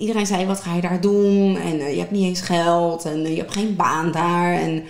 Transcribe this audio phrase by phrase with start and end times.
[0.00, 1.56] iedereen zei, wat ga je daar doen?
[1.56, 4.52] En eh, je hebt niet eens geld en eh, je hebt geen baan daar.
[4.52, 4.84] En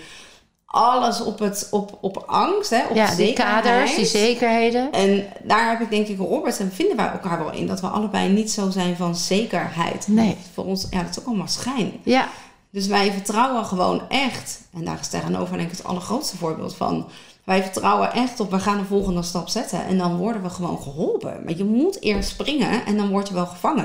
[0.65, 3.63] alles op, het, op, op angst, hè, op Ja, die zekerheid.
[3.63, 4.91] kaders, die zekerheden.
[4.91, 7.67] En daar heb ik denk ik Robert en vinden wij elkaar wel in.
[7.67, 10.07] Dat we allebei niet zo zijn van zekerheid.
[10.07, 10.37] Nee.
[10.53, 11.91] Voor ons, ja, dat is ook allemaal schijn.
[12.03, 12.27] Ja,
[12.69, 14.59] Dus wij vertrouwen gewoon echt.
[14.73, 17.07] En daar is tegenover denk ik het allergrootste voorbeeld van.
[17.43, 19.85] Wij vertrouwen echt op, we gaan de volgende stap zetten.
[19.85, 21.41] En dan worden we gewoon geholpen.
[21.45, 23.83] Maar je moet eerst springen en dan word je wel gevangen.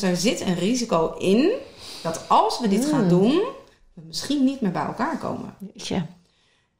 [0.00, 1.50] Dus er zit een risico in
[2.02, 3.42] dat als we dit gaan doen,
[3.94, 5.54] we misschien niet meer bij elkaar komen.
[5.74, 6.06] Jeetje.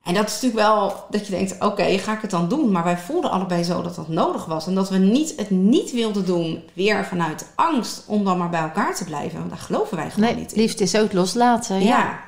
[0.02, 2.70] En dat is natuurlijk wel dat je denkt, oké, ga ik het dan doen?
[2.72, 4.66] Maar wij voelden allebei zo dat dat nodig was.
[4.66, 8.60] En dat we niet, het niet wilden doen, weer vanuit angst, om dan maar bij
[8.60, 9.38] elkaar te blijven.
[9.38, 10.60] Want daar geloven wij gewoon Nee, niet in.
[10.60, 11.80] liefde is ook loslaten.
[11.84, 11.86] Ja.
[11.86, 12.20] Ja.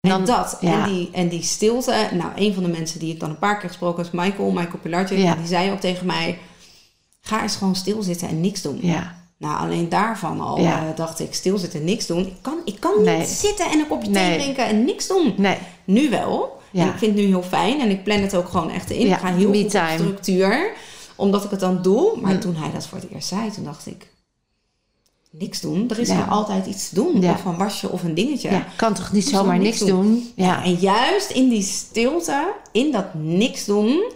[0.00, 0.56] En dan- dat.
[0.60, 0.84] ja.
[0.84, 2.08] En, die, en die stilte.
[2.12, 4.50] Nou, een van de mensen die ik dan een paar keer gesproken heb, is Michael,
[4.50, 5.18] Michael Pilarczyk.
[5.18, 5.32] Ja.
[5.32, 6.38] En die zei ook tegen mij,
[7.20, 8.78] ga eens gewoon stilzitten en niks doen.
[8.82, 9.22] Ja.
[9.38, 10.86] Nou, alleen daarvan al Ja.
[10.88, 12.26] eh, dacht ik, stilzitten en niks doen.
[12.26, 13.18] Ik kan, ik kan Nee.
[13.18, 14.38] niet zitten en een kopje thee Nee.
[14.38, 15.34] drinken en niks doen.
[15.36, 15.56] Nee.
[15.84, 16.60] Nu wel.
[16.70, 16.82] Ja.
[16.82, 19.06] En ik vind het nu heel fijn en ik plan het ook gewoon echt in.
[19.06, 20.70] Ja, ik ga heel goed op structuur,
[21.16, 22.20] omdat ik het dan doe.
[22.20, 22.40] Maar Mm.
[22.40, 24.12] toen hij dat voor het eerst zei, toen dacht ik,
[25.30, 25.90] niks doen.
[25.90, 26.24] Er is Ja.
[26.24, 27.20] altijd iets te doen.
[27.20, 27.32] Ja.
[27.32, 28.50] Of een wasje of een dingetje.
[28.50, 30.32] Ja, kan toch niet zomaar niks niks doen?
[30.36, 30.64] Ja.
[30.64, 34.12] En juist in die stilte, in dat niks doen,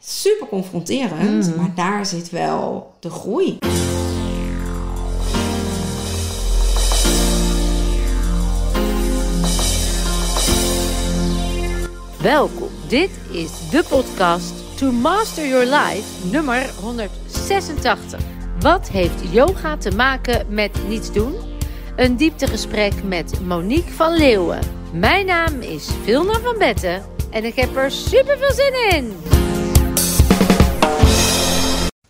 [0.00, 1.46] super confronterend.
[1.48, 1.56] Mhm.
[1.60, 3.58] Maar daar zit wel de groei.
[12.22, 12.68] Welkom.
[12.88, 18.20] Dit is de podcast To Master Your Life nummer 186.
[18.58, 21.34] Wat heeft yoga te maken met niets doen?
[21.96, 24.60] Een dieptegesprek met Monique van Leeuwen.
[24.92, 29.39] Mijn naam is Vilna van Betten en ik heb er super veel zin in.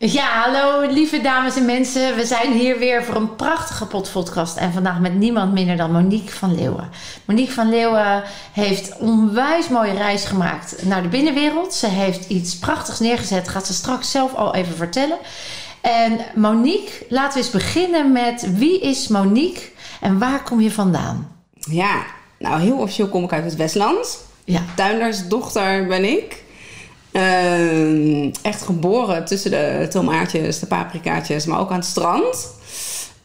[0.03, 2.17] Ja, hallo lieve dames en mensen.
[2.17, 4.57] We zijn hier weer voor een prachtige podcast.
[4.57, 6.91] En vandaag met niemand minder dan Monique van Leeuwen.
[7.25, 11.75] Monique van Leeuwen heeft onwijs mooie reis gemaakt naar de binnenwereld.
[11.75, 13.49] Ze heeft iets prachtigs neergezet.
[13.49, 15.19] Gaat ze straks zelf al even vertellen.
[15.81, 19.63] En Monique, laten we eens beginnen met wie is Monique
[20.01, 21.33] en waar kom je vandaan?
[21.55, 22.03] Ja,
[22.39, 24.25] nou heel officieel kom ik uit het Westland.
[24.45, 26.43] Ja, Tuindersdochter ben ik.
[27.13, 32.55] Ehm, echt geboren tussen de tomaatjes, de paprikaatjes, maar ook aan het strand.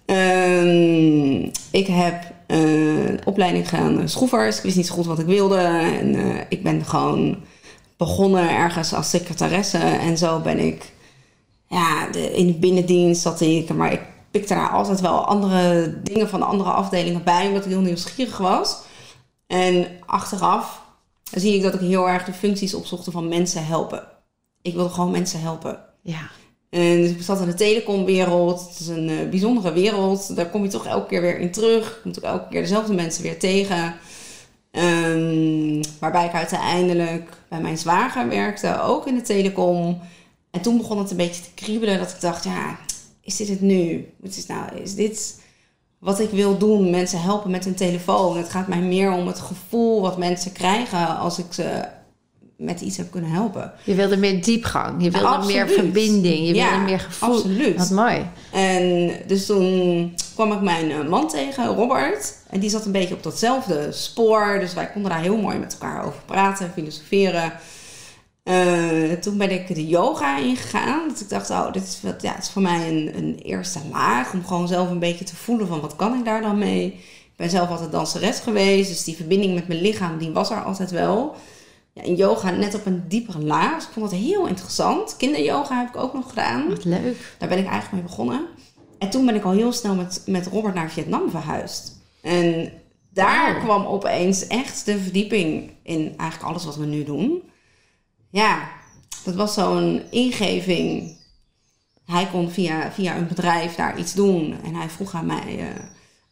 [0.06, 4.58] Ehm, ik heb een opleiding gedaan schroevers.
[4.58, 5.58] Ik wist niet zo goed wat ik wilde.
[6.00, 7.38] En eh, ik ben gewoon
[7.98, 9.78] begonnen ergens als secretaresse.
[9.78, 10.92] En zo ben ik
[11.68, 13.74] ja, de, in de binnendienst zat ik.
[13.74, 17.48] Maar ik pikte daar altijd wel andere dingen van de andere afdelingen bij.
[17.48, 18.78] Omdat ik heel nieuwsgierig was.
[19.48, 20.82] En achteraf
[21.42, 24.08] zie ik dat ik heel erg de functies opzocht van mensen helpen.
[24.62, 25.80] Ik wilde gewoon mensen helpen.
[26.02, 26.30] ja,
[26.70, 28.68] En dus ik zat in de telecomwereld.
[28.70, 30.36] Het is een eh, bijzondere wereld.
[30.36, 31.88] Daar kom je toch elke keer weer in terug.
[31.88, 33.96] Je komt ook elke keer dezelfde mensen weer tegen.
[34.72, 40.02] Ehm, waarbij ik uiteindelijk bij mijn zwager werkte, ook in de telecom.
[40.52, 42.78] En toen begon het een beetje te kriebelen dat ik dacht, ja,
[43.22, 44.10] is dit het nu?
[44.22, 45.40] Is, nou, is dit
[46.06, 46.90] wat ik wil doen?
[46.90, 48.38] Mensen helpen met een telefoon.
[48.38, 51.84] Het gaat mij meer om het gevoel wat mensen krijgen als ik ze
[52.58, 53.72] met iets heb kunnen helpen.
[53.84, 55.56] je wilde meer diepgang, je wilde Absoluut.
[55.56, 57.36] meer verbinding, je Ja, wilde meer gevoel.
[57.36, 57.78] absoluut.
[57.78, 58.26] Wat mooi.
[58.52, 62.34] En dus toen kwam ik mijn eh, man tegen, Robert.
[62.50, 64.58] En die zat een beetje op datzelfde spoor.
[64.60, 67.54] Dus wij konden daar heel mooi met elkaar over praten, filosoferen.
[68.46, 71.08] Eh, toen ben ik de yoga ingegaan.
[71.08, 73.80] Dat ik dacht, oh, dit is, wat, ja, het is voor mij een, een eerste
[73.92, 74.34] laag.
[74.34, 76.86] Om gewoon zelf een beetje te voelen van wat kan ik daar dan mee.
[76.86, 78.90] Ik ben zelf altijd danseres geweest.
[78.90, 81.36] Dus die verbinding met mijn lichaam, die was er altijd wel.
[81.94, 83.76] Ja, in yoga net op een diepere laag.
[83.76, 85.18] Dus ik vond dat heel interessant.
[85.18, 86.70] Kinderyoga heb ik ook nog gedaan.
[86.70, 87.36] Wat leuk.
[87.38, 88.46] Daar ben ik eigenlijk mee begonnen.
[89.00, 92.02] En toen ben ik al heel snel met, met Robert naar Vietnam verhuisd.
[92.22, 92.72] En
[93.14, 97.44] daar kwam opeens echt de verdieping in eigenlijk alles wat we nu doen.
[98.36, 98.70] Ja,
[99.24, 101.18] dat was zo'n ingeving.
[102.06, 104.56] Hij kon via, via een bedrijf daar iets doen.
[104.64, 105.84] En hij vroeg aan mij eh,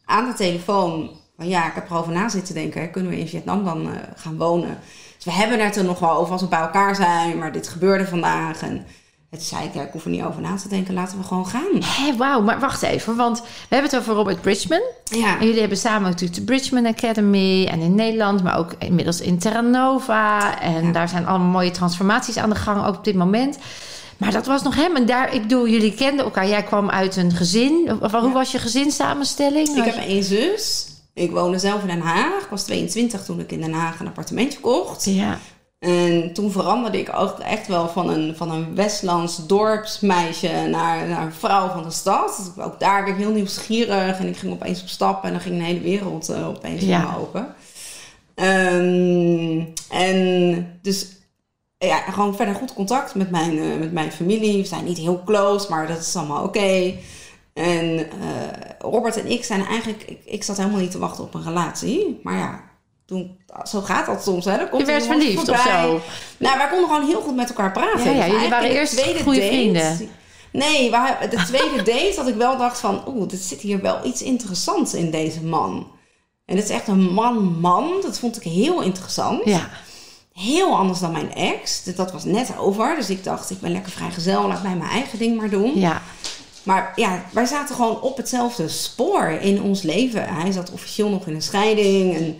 [0.04, 1.10] aan de telefoon...
[1.36, 2.90] Van, ja, ik heb erover na zitten denken.
[2.90, 4.78] Kunnen we in Vietnam dan eh, gaan wonen?
[5.16, 7.38] Dus we hebben het er nog wel over als we bij elkaar zijn.
[7.38, 8.62] Maar dit gebeurde vandaag.
[8.62, 8.86] En
[9.34, 10.94] het zei ik, ja, ik hoef er niet over na te denken.
[10.94, 11.82] Laten we gewoon gaan.
[11.84, 14.82] Hé, wauw, maar wacht even, want we hebben het over Robert Bridgman.
[15.04, 19.20] Ja, En jullie hebben samen natuurlijk de Bridgman Academy en in Nederland, maar ook inmiddels
[19.20, 20.60] in Terra Nova.
[20.60, 20.92] En Ja.
[20.92, 23.58] daar zijn allemaal mooie transformaties aan de gang, ook op dit moment.
[24.16, 24.96] Maar dat was nog hem.
[24.96, 26.48] En daar, ik bedoel, jullie kenden elkaar.
[26.48, 27.90] Jij kwam uit een gezin.
[28.00, 29.68] Of, hoe was je gezinssamenstelling?
[29.76, 30.86] ik heb één zus.
[31.14, 32.42] Ik woonde zelf in Den Haag.
[32.42, 35.04] Ik was 22 toen ik in Den Haag een appartementje kocht.
[35.04, 35.38] Ja,
[35.78, 41.22] En toen veranderde ik ook echt wel van een, van een Westlands dorpsmeisje naar, naar
[41.22, 42.52] een vrouw van de stad.
[42.56, 44.18] Dus ook daar weer heel nieuwsgierig.
[44.18, 47.00] En ik ging opeens op stap en dan ging een hele wereld uh, opeens Ja.
[47.02, 47.54] voor me open.
[48.34, 51.06] Ehm, en dus
[51.78, 54.60] ja, gewoon verder goed contact met mijn, eh, met mijn familie.
[54.62, 56.94] We zijn niet heel close, maar dat is allemaal oké.
[57.52, 58.08] En eh,
[58.78, 60.02] Robert en ik zijn eigenlijk...
[60.02, 62.20] Ik, ik zat helemaal niet te wachten op een relatie.
[62.22, 62.60] Maar ja,
[63.06, 64.44] toen, zo gaat dat soms.
[64.44, 64.56] Hè.
[64.56, 66.00] Dan komt Je werd er verliefd of zo?
[66.36, 68.04] Nou, wij konden gewoon heel goed met elkaar praten.
[68.04, 70.10] Ja, ja, Dus jullie waren eerst goede date- vrienden.
[70.52, 73.02] Nee, waar, de tweede date dat ik wel dacht van...
[73.08, 75.86] Oeh, er zit hier wel iets interessants in deze man.
[76.46, 77.92] En het is echt een man-man.
[78.02, 79.44] Dat vond ik heel interessant.
[79.44, 79.68] Ja.
[80.32, 81.84] Heel anders dan mijn ex.
[81.84, 82.94] Dat was net over.
[82.96, 84.48] Dus ik dacht, ik ben lekker vrijgezel.
[84.48, 85.72] Laat mij mijn eigen ding maar doen.
[85.78, 86.02] Ja.
[86.62, 90.28] Maar ja, wij zaten gewoon op hetzelfde spoor in ons leven.
[90.34, 92.14] Hij zat officieel nog in een scheiding.
[92.16, 92.38] En...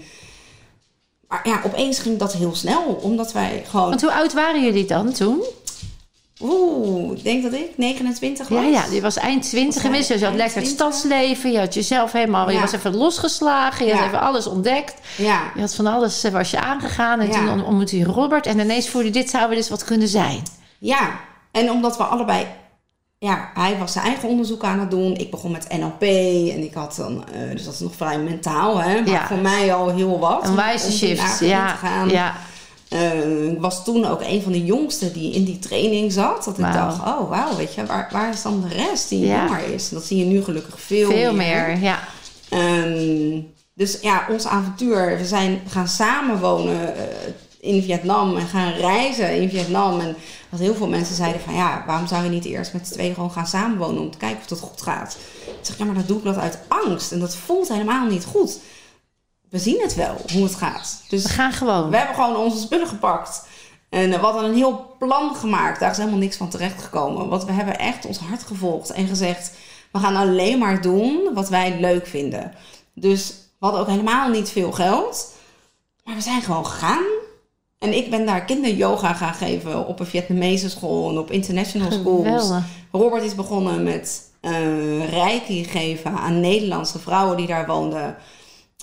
[1.43, 2.99] Maar ja, opeens ging dat heel snel.
[3.03, 3.89] Omdat wij gewoon...
[3.89, 5.43] Want hoe oud waren jullie dan toen?
[6.41, 8.63] Oeh, ik denk dat ik 29 was.
[8.63, 10.09] Ja, ja, je was eind twintig Was inmiddels.
[10.09, 11.53] hij Je had lekker het stadsleven.
[11.53, 12.51] Je had jezelf helemaal...
[12.51, 13.87] Je was even losgeslagen.
[13.87, 14.07] Je had Ja.
[14.07, 14.95] even alles ontdekt.
[15.17, 17.21] Ja, Je had van alles eh, was je aangegaan.
[17.21, 18.47] En toen ontmoette je Robert.
[18.47, 20.43] En ineens voelde je, dit zou wel eens wat kunnen zijn.
[20.79, 21.21] ja.
[21.53, 22.47] En omdat we allebei...
[23.25, 25.15] Ja, hij was zijn eigen onderzoek aan het doen.
[25.17, 26.03] Ik begon met NLP.
[26.53, 27.25] En ik had dan...
[27.33, 29.01] eh, dus dat is nog vrij mentaal, hè.
[29.01, 29.27] Maar Ja.
[29.27, 30.47] voor mij al heel wat.
[30.49, 31.41] Een wijze shift.
[31.41, 32.09] Ja, te gaan.
[32.09, 32.35] ja.
[32.89, 36.45] Eh, ik was toen ook een van de jongsten die in die training zat.
[36.45, 39.45] Dat ik dacht, oh wauw, weet je, waar, waar is dan de rest die Ja.
[39.45, 39.89] jonger is?
[39.89, 41.79] Dat zie je nu gelukkig veel, veel meer.
[41.79, 41.99] Ja.
[42.49, 43.41] Ehm,
[43.75, 45.17] dus ja, ons avontuur.
[45.19, 47.03] We zijn gaan samenwonen eh,
[47.65, 50.01] in Vietnam en gaan reizen in Vietnam.
[50.01, 50.17] En
[50.51, 53.15] dat heel veel mensen zeiden van ja, waarom zou je niet eerst met z'n tweeën
[53.15, 55.17] gewoon gaan samenwonen om te kijken of dat goed gaat?
[55.47, 58.25] Ik zeg ja, maar dat doe ik dat uit angst en dat voelt helemaal niet
[58.25, 58.59] goed.
[59.51, 61.03] We zien het wel hoe het gaat.
[61.09, 61.91] Dus We gaan gewoon.
[61.91, 63.47] we hebben gewoon onze spullen gepakt.
[63.89, 65.81] En we hadden een heel plan gemaakt.
[65.81, 67.29] Daar is helemaal niks van terechtgekomen.
[67.29, 69.53] Want we hebben echt ons hart gevolgd en gezegd...
[69.93, 72.53] we gaan alleen maar doen wat wij leuk vinden.
[72.95, 75.33] Dus we hadden ook helemaal niet veel geld.
[76.05, 77.14] Maar we zijn gewoon gegaan.
[77.85, 82.27] En ik ben daar kinderyoga gaan geven op een Vietnamese school en op international schools.
[82.27, 82.65] Geweldig.
[82.91, 84.23] Robert is begonnen met
[85.11, 88.17] reiki geven aan Nederlandse vrouwen die daar woonden.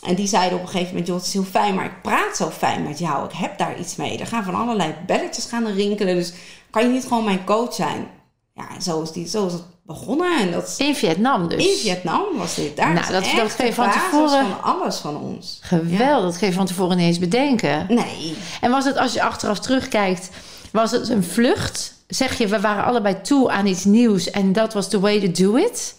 [0.03, 2.35] En die zeiden op een gegeven moment, joh, het is heel fijn, maar ik praat
[2.35, 3.25] zo fijn met jou.
[3.25, 4.17] Ik heb daar iets mee.
[4.17, 6.15] Er gaan van allerlei belletjes gaan rinkelen.
[6.15, 6.33] Dus
[6.69, 8.07] kan je niet gewoon mijn coach zijn?
[8.53, 10.39] Ja, zo is, die, zo is het begonnen.
[10.39, 11.65] En dat In Vietnam dus.
[11.65, 12.75] in Vietnam was dit.
[12.77, 15.57] Daar Nou, dat- dat de van tevoren- van alles van ons.
[15.61, 16.31] Geweldig.
[16.39, 17.85] Dat je van tevoren niet eens bedenken.
[17.89, 18.35] Nee.
[18.61, 20.29] En was het, als je achteraf terugkijkt,
[20.71, 21.93] was het een vlucht?
[22.07, 25.43] Zeg je, we waren allebei toe aan iets nieuws en dat was the way to
[25.43, 25.95] do it?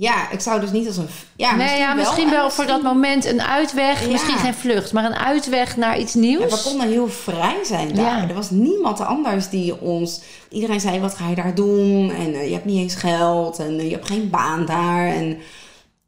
[0.00, 1.08] Ja, ik zou dus niet als een...
[1.36, 4.04] Ja, nee, ja, misschien wel en voor dat moment een uitweg.
[4.04, 4.10] Ja.
[4.10, 6.50] Misschien geen vlucht, maar een uitweg naar iets nieuws.
[6.50, 8.22] Ja, we konden heel vrij zijn daar.
[8.22, 8.28] Ja.
[8.28, 10.20] Er was niemand anders die ons...
[10.50, 12.10] Iedereen zei, wat ga je daar doen?
[12.10, 13.58] En eh, je hebt niet eens geld.
[13.58, 15.06] En eh, je hebt geen baan daar.
[15.06, 15.38] En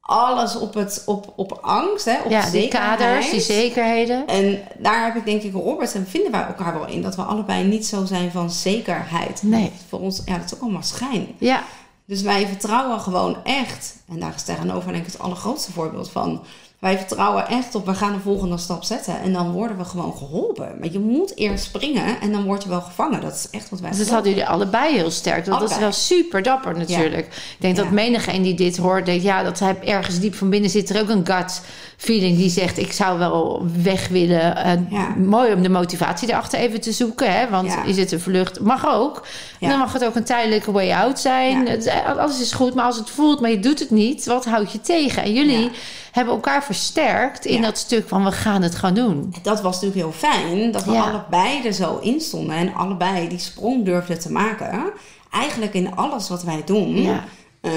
[0.00, 2.98] alles op, het, op, op angst, hè, op ja, die zekerheid.
[2.98, 4.26] kaders, die zekerheden.
[4.26, 7.02] En daar heb ik denk ik Robert en vinden wij elkaar wel in.
[7.02, 9.42] Dat we allebei niet zo zijn van zekerheid.
[9.42, 9.72] Nee.
[9.88, 11.26] Voor ons, ja, dat is ook allemaal schijn.
[11.38, 11.62] Ja,
[12.10, 13.96] Dus wij vertrouwen gewoon echt.
[14.08, 16.44] En daar is tegenover denk ik het allergrootste voorbeeld van.
[16.80, 19.20] Wij vertrouwen echt op, we gaan de volgende stap zetten.
[19.20, 20.76] En dan worden we gewoon geholpen.
[20.80, 23.20] Maar je moet eerst springen en dan word je wel gevangen.
[23.20, 25.44] Dat is echt wat wij dus dat hadden jullie allebei heel sterk.
[25.44, 25.74] Dat Allebei.
[25.74, 27.26] is wel super dapper natuurlijk.
[27.26, 27.82] Ik denk Ja.
[27.82, 29.22] dat menigeen die dit hoort, denkt...
[29.22, 31.60] ja, dat hij ergens diep van binnen zit er ook een gut
[31.96, 32.36] feeling...
[32.36, 34.56] die zegt, ik zou wel weg willen.
[34.56, 35.08] Eh, Ja.
[35.16, 37.32] Mooi om de motivatie erachter even te zoeken.
[37.32, 37.48] Hè?
[37.48, 38.60] Want is het een vlucht?
[38.60, 39.26] Mag ook.
[39.60, 41.68] Dan mag het ook een tijdelijke way out zijn.
[41.68, 44.26] Eh, Alles is goed, maar als het voelt, maar je doet het niet...
[44.26, 45.22] wat houdt je tegen?
[45.22, 45.70] En jullie
[46.10, 47.62] hebben elkaar versterkt in Ja.
[47.62, 48.24] dat stuk van...
[48.24, 49.34] we gaan het gewoon doen.
[49.42, 50.72] Dat was natuurlijk heel fijn.
[50.72, 51.02] Dat we Ja.
[51.10, 52.56] allebei er zo in stonden.
[52.56, 54.92] En allebei die sprong durfden te maken.
[55.30, 57.02] Eigenlijk in alles wat wij doen.
[57.02, 57.24] Ja.
[57.60, 57.72] Eh,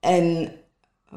[0.00, 0.52] en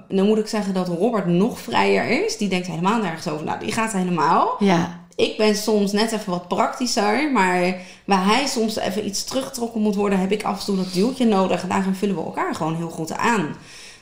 [0.07, 2.37] dan moet ik zeggen dat Robert nog vrijer is.
[2.37, 3.45] Die denkt helemaal nergens over.
[3.45, 4.55] Nou, die gaat helemaal.
[4.59, 7.75] Ja, Ik ben soms net even wat praktischer, maar
[8.05, 11.25] waar hij soms even iets teruggetrokken moet worden, heb ik af en toe dat duwtje
[11.25, 11.61] nodig.
[11.63, 13.55] En daarin vullen we elkaar gewoon heel goed aan.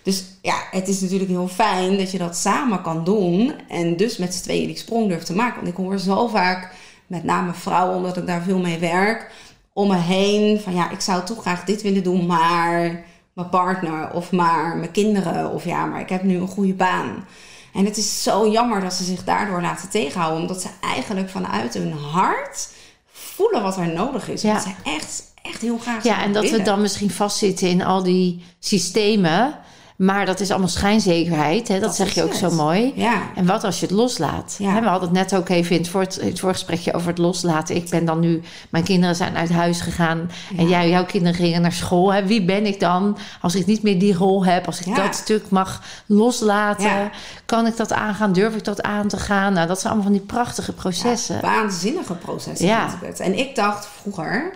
[0.04, 3.54] Dus ja, het is natuurlijk heel fijn dat je dat samen kan doen.
[3.70, 5.56] En dus met z'n tweeën die sprong durft te maken.
[5.56, 6.72] Want ik hoor zo vaak,
[7.08, 9.32] met name vrouwen, omdat ik daar veel mee werk,
[9.74, 14.12] om me heen van ja, ik zou toch graag dit willen doen, maar mijn partner
[14.12, 17.26] of maar mijn kinderen of ja, maar ik heb nu een goede baan.
[17.74, 21.74] En het is zo jammer dat ze zich daardoor laten tegenhouden, omdat ze eigenlijk vanuit
[21.74, 22.70] hun hart
[23.12, 24.42] voelen wat er nodig is.
[24.42, 24.54] Ja.
[24.54, 28.04] Dat ze echt, echt heel graag Ja, en dat we dan misschien vastzitten in al
[28.04, 29.60] die systemen.
[29.98, 31.68] Maar dat is allemaal schijnzekerheid.
[31.68, 31.74] Hè?
[31.74, 32.38] Dat, Dat zeg je ook het.
[32.38, 32.92] zo mooi.
[32.96, 33.22] Ja.
[33.36, 34.56] En wat als je het loslaat?
[34.60, 34.82] Ja.
[34.82, 37.76] We hadden het net ook even in het, voor het voorgesprekje over het loslaten.
[37.76, 40.30] Ik ben dan nu, mijn kinderen zijn uit huis gegaan.
[40.58, 42.14] En jij, jouw kinderen gingen naar school.
[42.14, 42.26] Hè?
[42.26, 44.66] Wie ben ik dan als ik niet meer die rol heb?
[44.66, 47.12] Als ik dat stuk mag loslaten?
[47.46, 48.34] Kan ik dat aangaan?
[48.34, 49.54] Durf ik dat aan te gaan?
[49.54, 51.42] Nou, dat zijn allemaal van die prachtige processen.
[51.42, 52.98] waanzinnige processen Ja.
[53.02, 53.20] het.
[53.20, 54.54] En ik dacht vroeger,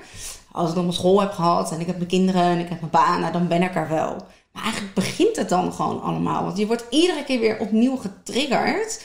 [0.52, 2.80] als ik dan mijn school heb gehad en ik heb mijn kinderen en ik heb
[2.80, 4.16] mijn baan, nou, dan ben ik er wel.
[4.58, 6.44] Maar eigenlijk begint het dan gewoon allemaal.
[6.44, 9.02] Want je wordt iedere keer weer opnieuw getriggerd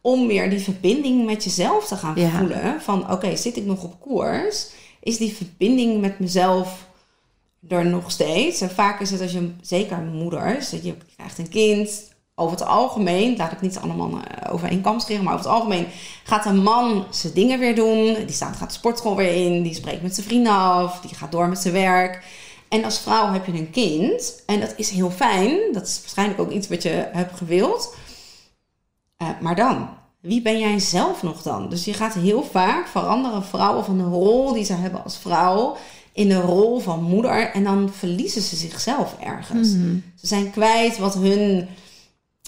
[0.00, 2.30] om weer die verbinding met jezelf te gaan Ja.
[2.30, 2.80] voelen.
[2.80, 4.66] Van oké, zit ik nog op koers?
[5.00, 6.86] Is die verbinding met mezelf
[7.68, 8.60] er nog steeds?
[8.60, 12.14] En vaak is het als je, zeker moeders, dat je krijgt een kind.
[12.34, 15.46] Over het algemeen, laat ik niet alle mannen eh, over één kam scheren, maar over
[15.46, 15.86] het algemeen
[16.24, 18.14] gaat een man zijn dingen weer doen.
[18.14, 21.32] Die staat, gaat de sportschool weer in, die spreekt met zijn vrienden af, die gaat
[21.32, 22.24] door met zijn werk.
[22.68, 25.72] En als vrouw heb je een kind en dat is heel fijn.
[25.72, 27.94] Dat is waarschijnlijk ook iets wat je hebt gewild.
[29.16, 29.88] Eh, maar dan,
[30.20, 31.68] wie ben jij zelf nog dan?
[31.68, 35.76] Dus je gaat heel vaak veranderen vrouwen van de rol die ze hebben als vrouw
[36.12, 37.50] in de rol van moeder.
[37.50, 39.68] En dan verliezen ze zichzelf ergens.
[40.14, 41.68] Ze zijn kwijt wat hun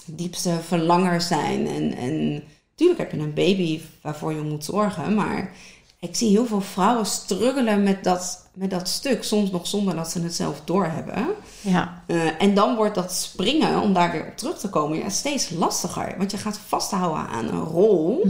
[0.05, 1.67] diepste verlangers zijn.
[1.67, 5.15] En, en natuurlijk heb je een baby waarvoor je moet zorgen.
[5.15, 5.53] Maar
[5.99, 9.23] ik zie heel veel vrouwen struggelen met dat, met dat stuk.
[9.23, 11.25] Soms nog zonder dat ze het zelf doorhebben.
[11.61, 12.03] Ja.
[12.07, 15.49] Eh, en dan wordt dat springen, om daar weer op terug te komen, ja, steeds
[15.49, 16.15] lastiger.
[16.17, 18.27] Want je gaat vasthouden aan een rol,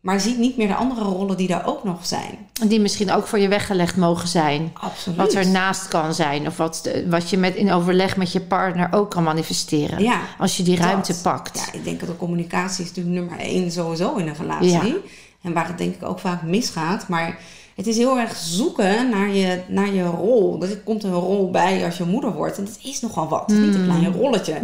[0.00, 2.38] maar ziet niet meer de andere rollen die daar ook nog zijn.
[2.60, 4.70] En die misschien ook voor je weggelegd mogen zijn.
[4.72, 5.18] Absoluut.
[5.18, 6.46] Wat er naast kan zijn.
[6.46, 10.02] Of wat, wat je met, in overleg met je partner ook kan manifesteren.
[10.02, 10.84] Ja, Als je die dat.
[10.84, 11.58] ruimte pakt.
[11.58, 14.70] Ja, ik denk dat de communicatie is natuurlijk nummer één sowieso in een relatie.
[14.70, 14.94] Ja.
[15.42, 17.08] En waar het denk ik ook vaak misgaat.
[17.08, 17.38] Maar
[17.76, 20.62] het is heel erg zoeken naar je, naar je rol.
[20.62, 22.58] Er komt een rol bij als je moeder wordt.
[22.58, 23.48] En dat is nogal wat.
[23.48, 24.58] Niet een klein rolletje.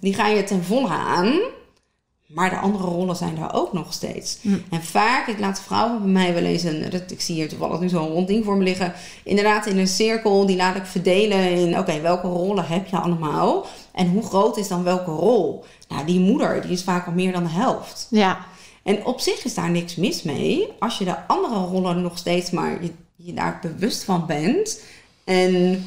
[0.00, 1.40] Die ga je ten volle aan.
[2.26, 4.38] Maar de andere rollen zijn daar ook nog steeds.
[4.70, 6.90] En vaak, ik laat vrouwen bij mij wel eens een...
[6.90, 8.92] dat- Ik zie hier toevallig nu zo'n rond ding voor me liggen.
[9.24, 10.46] Inderdaad, in een cirkel.
[10.46, 11.78] Die laat ik verdelen in...
[11.78, 13.66] Oké, welke rollen heb je allemaal?
[13.94, 15.64] En hoe groot is dan welke rol?
[15.88, 18.06] Nou, die moeder, die is vaak al meer dan de helft.
[18.10, 18.38] Ja.
[18.82, 20.68] En op zich is daar niks mis mee.
[20.78, 22.78] Als je de andere rollen nog steeds maar...
[22.82, 24.80] Je, je daar bewust van bent.
[25.24, 25.84] En...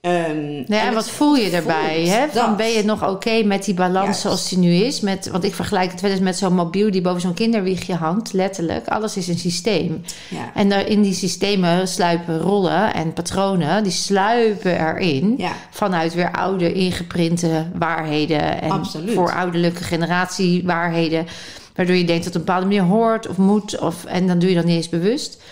[0.00, 1.94] ehm, Ja, en wat voel je erbij?
[1.96, 2.28] voelt, Hè?
[2.28, 4.20] Van, ben je nog oké met die balans Juist.
[4.20, 5.00] zoals die nu is?
[5.00, 8.32] Met, want ik vergelijk het wel eens met zo'n mobiel die boven zo'n kinderwiegje hangt.
[8.32, 8.88] Letterlijk.
[8.88, 10.02] Alles is een systeem.
[10.28, 10.50] Ja.
[10.54, 13.82] En daar in die systemen sluipen rollen en patronen.
[13.82, 15.34] Die sluipen erin.
[15.38, 15.52] Ja.
[15.70, 18.62] Vanuit weer oude ingeprinte waarheden.
[18.62, 19.14] En Absoluut.
[19.14, 21.26] voor ouderlijke generatie waarheden.
[21.80, 23.78] Waardoor je denkt dat het op een bepaalde manier hoort of moet.
[23.78, 25.42] Of, en dan doe je dat niet eens bewust.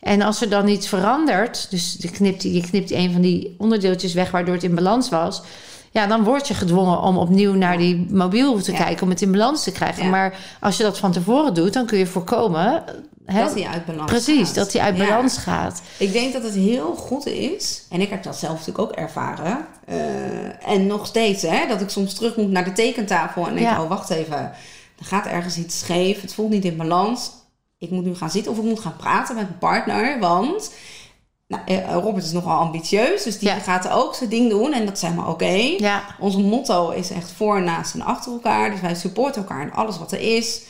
[0.00, 4.12] En als er dan iets verandert, dus je knipt, je knipt een van die onderdeeltjes
[4.14, 5.42] weg waardoor het in balans was.
[5.90, 8.78] Ja, dan word je gedwongen om opnieuw naar die mobiel te Ja.
[8.78, 10.04] kijken om het in balans te krijgen.
[10.04, 10.10] Ja.
[10.10, 12.82] Maar als je dat van tevoren doet, dan kun je voorkomen.
[13.26, 14.54] Hè, Dat hij uit balans precies, gaat.
[14.54, 15.06] dat hij uit Ja.
[15.06, 15.82] balans gaat.
[15.96, 19.66] Ik denk dat het heel goed is, en ik heb dat zelf natuurlijk ook ervaren,
[19.86, 23.78] eh, en nog steeds, hè, dat ik soms terug moet naar de tekentafel en denk,
[23.78, 24.50] oh wacht even,
[24.98, 27.30] er gaat ergens iets scheef, het voelt niet in balans,
[27.78, 30.72] ik moet nu gaan zitten of ik moet gaan praten met mijn partner, want
[31.46, 33.58] nou, eh, Robert is nogal ambitieus, dus die Ja.
[33.58, 35.74] gaat ook zijn ding doen en dat is helemaal oké.
[35.78, 38.70] Ja, Ons motto is echt voor, naast en achter elkaar.
[38.70, 40.62] Dus wij supporten elkaar in alles wat er is.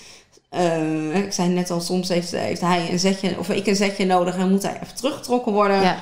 [0.49, 4.05] Eh, ik zei net al, soms heeft, heeft hij een zetje, of ik een zetje
[4.07, 5.83] nodig en moet hij even teruggetrokken worden.
[5.83, 5.99] ja,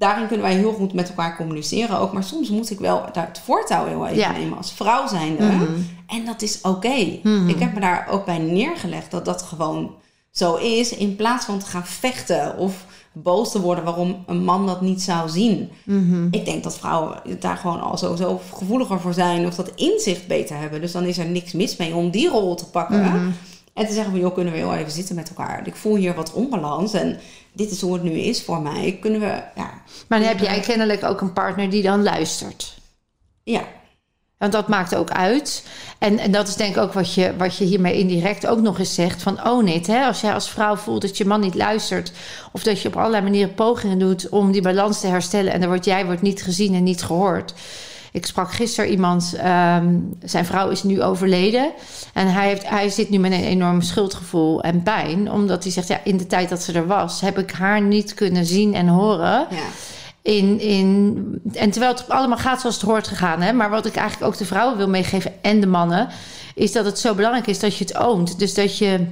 [0.00, 2.12] Daarin kunnen wij heel goed met elkaar communiceren ook.
[2.12, 4.32] Maar soms moet ik wel daar het voortouw heel even Ja.
[4.32, 5.42] nemen als vrouw zijnde.
[6.06, 6.94] En dat is oké.
[7.46, 9.94] Ik heb me daar ook bij neergelegd dat dat gewoon
[10.30, 10.96] zo is.
[10.96, 15.02] In plaats van te gaan vechten of boos te worden waarom een man dat niet
[15.02, 15.70] zou zien.
[16.30, 19.46] Ik denk dat vrouwen daar gewoon al sowieso gevoeliger voor zijn.
[19.46, 20.80] Of dat inzicht beter hebben.
[20.80, 23.34] Dus dan is er niks mis mee om die rol te pakken.
[23.74, 25.66] En te zeggen van, joh, kunnen we heel even zitten met elkaar.
[25.66, 27.18] Ik voel hier wat onbalans en
[27.52, 28.98] dit is hoe het nu is voor mij.
[29.00, 32.74] Kunnen we, ja, maar dan heb jij kennelijk ook een partner die dan luistert.
[33.42, 33.64] ja,
[34.38, 35.64] Want dat maakt ook uit.
[35.98, 38.78] En, en dat is denk ik ook wat je, wat je hiermee indirect ook nog
[38.78, 39.22] eens zegt.
[39.22, 39.86] Van own it.
[39.86, 40.04] Hè?
[40.04, 42.12] Als jij als vrouw voelt dat je man niet luistert.
[42.52, 45.52] Of dat je op allerlei manieren pogingen doet om die balans te herstellen.
[45.52, 47.54] En dan wordt jij wordt niet gezien en niet gehoord.
[48.12, 51.72] Ik sprak gisteren iemand, ehm, zijn vrouw is nu overleden.
[52.14, 55.30] En hij, heeft, hij zit nu met een enorm schuldgevoel en pijn.
[55.30, 57.20] Omdat hij zegt, ja, in de tijd dat ze er was...
[57.20, 59.46] heb ik haar niet kunnen zien en horen.
[59.50, 59.66] ja.
[60.22, 63.40] In, in, en terwijl het allemaal gaat zoals het hoort gegaan.
[63.40, 63.52] Hè?
[63.52, 66.08] Maar wat ik eigenlijk ook de vrouwen wil meegeven en de mannen...
[66.54, 68.38] is dat het zo belangrijk is dat je het oont.
[68.38, 69.06] Dus dat je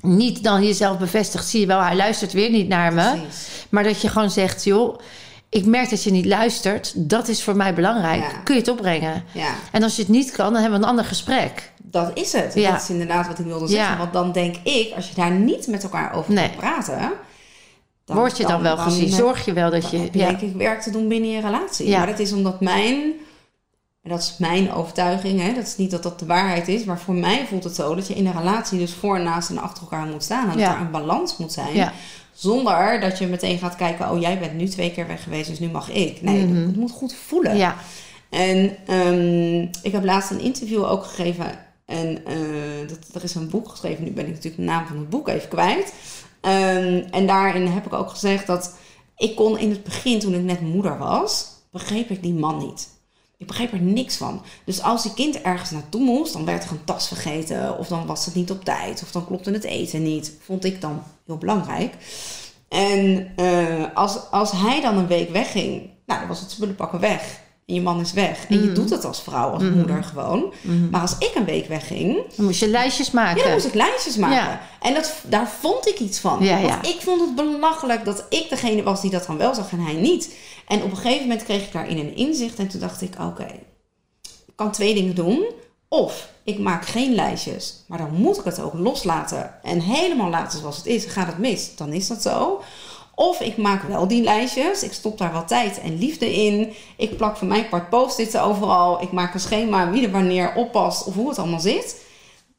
[0.00, 1.46] niet dan jezelf bevestigt...
[1.46, 3.10] zie je wel, hij luistert weer niet naar me.
[3.10, 3.66] Precies.
[3.68, 4.98] Maar dat je gewoon zegt, joh...
[5.52, 6.92] ik merk dat je niet luistert.
[6.96, 8.22] Dat is voor mij belangrijk.
[8.22, 8.38] Ja.
[8.44, 9.24] Kun je het opbrengen?
[9.32, 11.72] Ja, En als je het niet kan, dan hebben we een ander gesprek.
[11.82, 12.54] dat is het.
[12.54, 12.70] Ja.
[12.70, 13.98] Dat is inderdaad wat ik wilde zeggen.
[13.98, 16.48] Want dan denk ik, als je daar niet met elkaar over Nee.
[16.48, 17.12] gaat praten...
[18.04, 19.08] Word je dan, wel gezien?
[19.08, 19.96] Zorg je wel dat je...
[19.98, 21.88] heb denk ik werk te doen binnen je relatie.
[21.88, 21.98] Ja.
[21.98, 23.12] Maar dat is omdat mijn...
[24.02, 25.40] En dat is mijn overtuiging.
[25.40, 25.54] Hè?
[25.54, 26.84] Dat is niet dat dat de waarheid is.
[26.84, 29.58] Maar voor mij voelt het zo dat je in een relatie dus voor, naast en
[29.58, 30.50] achter elkaar moet staan.
[30.50, 31.92] En dat er een balans moet zijn.
[32.42, 34.10] Zonder dat je meteen gaat kijken...
[34.10, 36.22] Oh, jij bent nu twee keer weg geweest, dus nu mag ik.
[36.22, 36.66] Nee, Mhm.
[36.66, 37.56] het moet goed voelen.
[37.56, 37.76] ja.
[38.30, 41.58] En ehm, ik heb laatst een interview ook gegeven.
[41.86, 42.34] En eh,
[42.88, 44.04] dat, er is een boek geschreven.
[44.04, 45.92] Nu ben ik natuurlijk de naam van het boek even kwijt.
[46.40, 48.74] Ehm, en daarin heb ik ook gezegd dat
[49.16, 52.88] ik kon in het begin, toen ik net moeder was, begreep ik die man niet.
[53.42, 54.42] Ik begreep er niks van.
[54.64, 57.78] Dus als die kind ergens naartoe moest, dan werd er een tas vergeten.
[57.78, 59.02] Of dan was het niet op tijd.
[59.02, 60.36] Of dan klopte het eten niet.
[60.40, 61.94] Vond ik dan heel belangrijk.
[62.68, 67.00] En eh, als, als hij dan een week wegging, nou, dan was het spullen pakken
[67.00, 67.40] weg.
[67.66, 68.46] En je man is weg.
[68.48, 68.74] En je Mhm.
[68.74, 69.76] doet het als vrouw, als Mhm.
[69.76, 70.52] moeder gewoon.
[70.62, 70.90] Mhm.
[70.90, 73.36] Maar als ik een week wegging, Dan moest je lijstjes maken.
[73.36, 74.36] ja, dan moest ik lijstjes maken.
[74.36, 74.60] Ja.
[74.80, 76.38] En dat, daar vond ik iets van.
[76.44, 76.60] Ja.
[76.60, 79.80] Want ik vond het belachelijk dat ik degene was die dat dan wel zag en
[79.80, 80.34] hij niet.
[80.66, 82.58] En op een gegeven moment kreeg ik daarin een inzicht.
[82.58, 83.46] En toen dacht ik, oké,
[84.46, 85.44] ik kan twee dingen doen.
[85.88, 89.54] Of ik maak geen lijstjes, maar dan moet ik het ook loslaten.
[89.62, 91.04] En helemaal laten zoals het is.
[91.04, 92.60] Gaat het mis, dan is dat zo.
[93.14, 94.82] Of ik maak wel die lijstjes.
[94.82, 96.72] Ik stop daar wat tijd en liefde in.
[96.96, 99.02] Ik plak voor mijn part post-its overal.
[99.02, 102.00] Ik maak een schema wie er wanneer oppast of hoe het allemaal zit.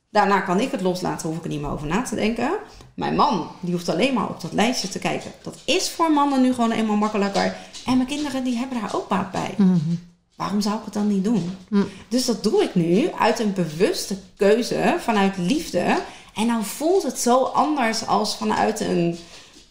[0.09, 2.51] Daarna kan ik het loslaten, hoef ik er niet meer over na te denken.
[2.93, 5.31] Mijn man, die hoeft alleen maar op dat lijstje te kijken.
[5.43, 7.55] Dat is voor mannen nu gewoon eenmaal makkelijker.
[7.85, 9.53] En mijn kinderen, die hebben daar ook baat bij.
[9.57, 9.95] Mhm.
[10.35, 11.57] Waarom zou ik het dan niet doen?
[11.69, 11.87] Mm.
[12.07, 16.01] Dus dat doe ik nu uit een bewuste keuze, vanuit liefde.
[16.33, 19.17] En dan voelt het zo anders als vanuit een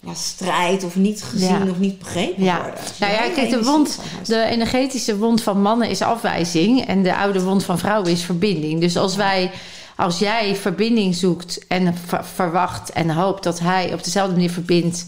[0.07, 1.71] ja, strijd of niet gezien Ja.
[1.71, 2.57] of niet begrepen Ja.
[2.63, 2.81] worden.
[3.01, 7.43] Nou ja, kijk, de wond, de energetische wond van mannen is afwijzing en de oude
[7.43, 8.81] wond van vrouwen is verbinding.
[8.81, 9.51] Dus als wij,
[9.97, 15.07] als jij verbinding zoekt en ver- verwacht en hoopt dat hij op dezelfde manier verbindt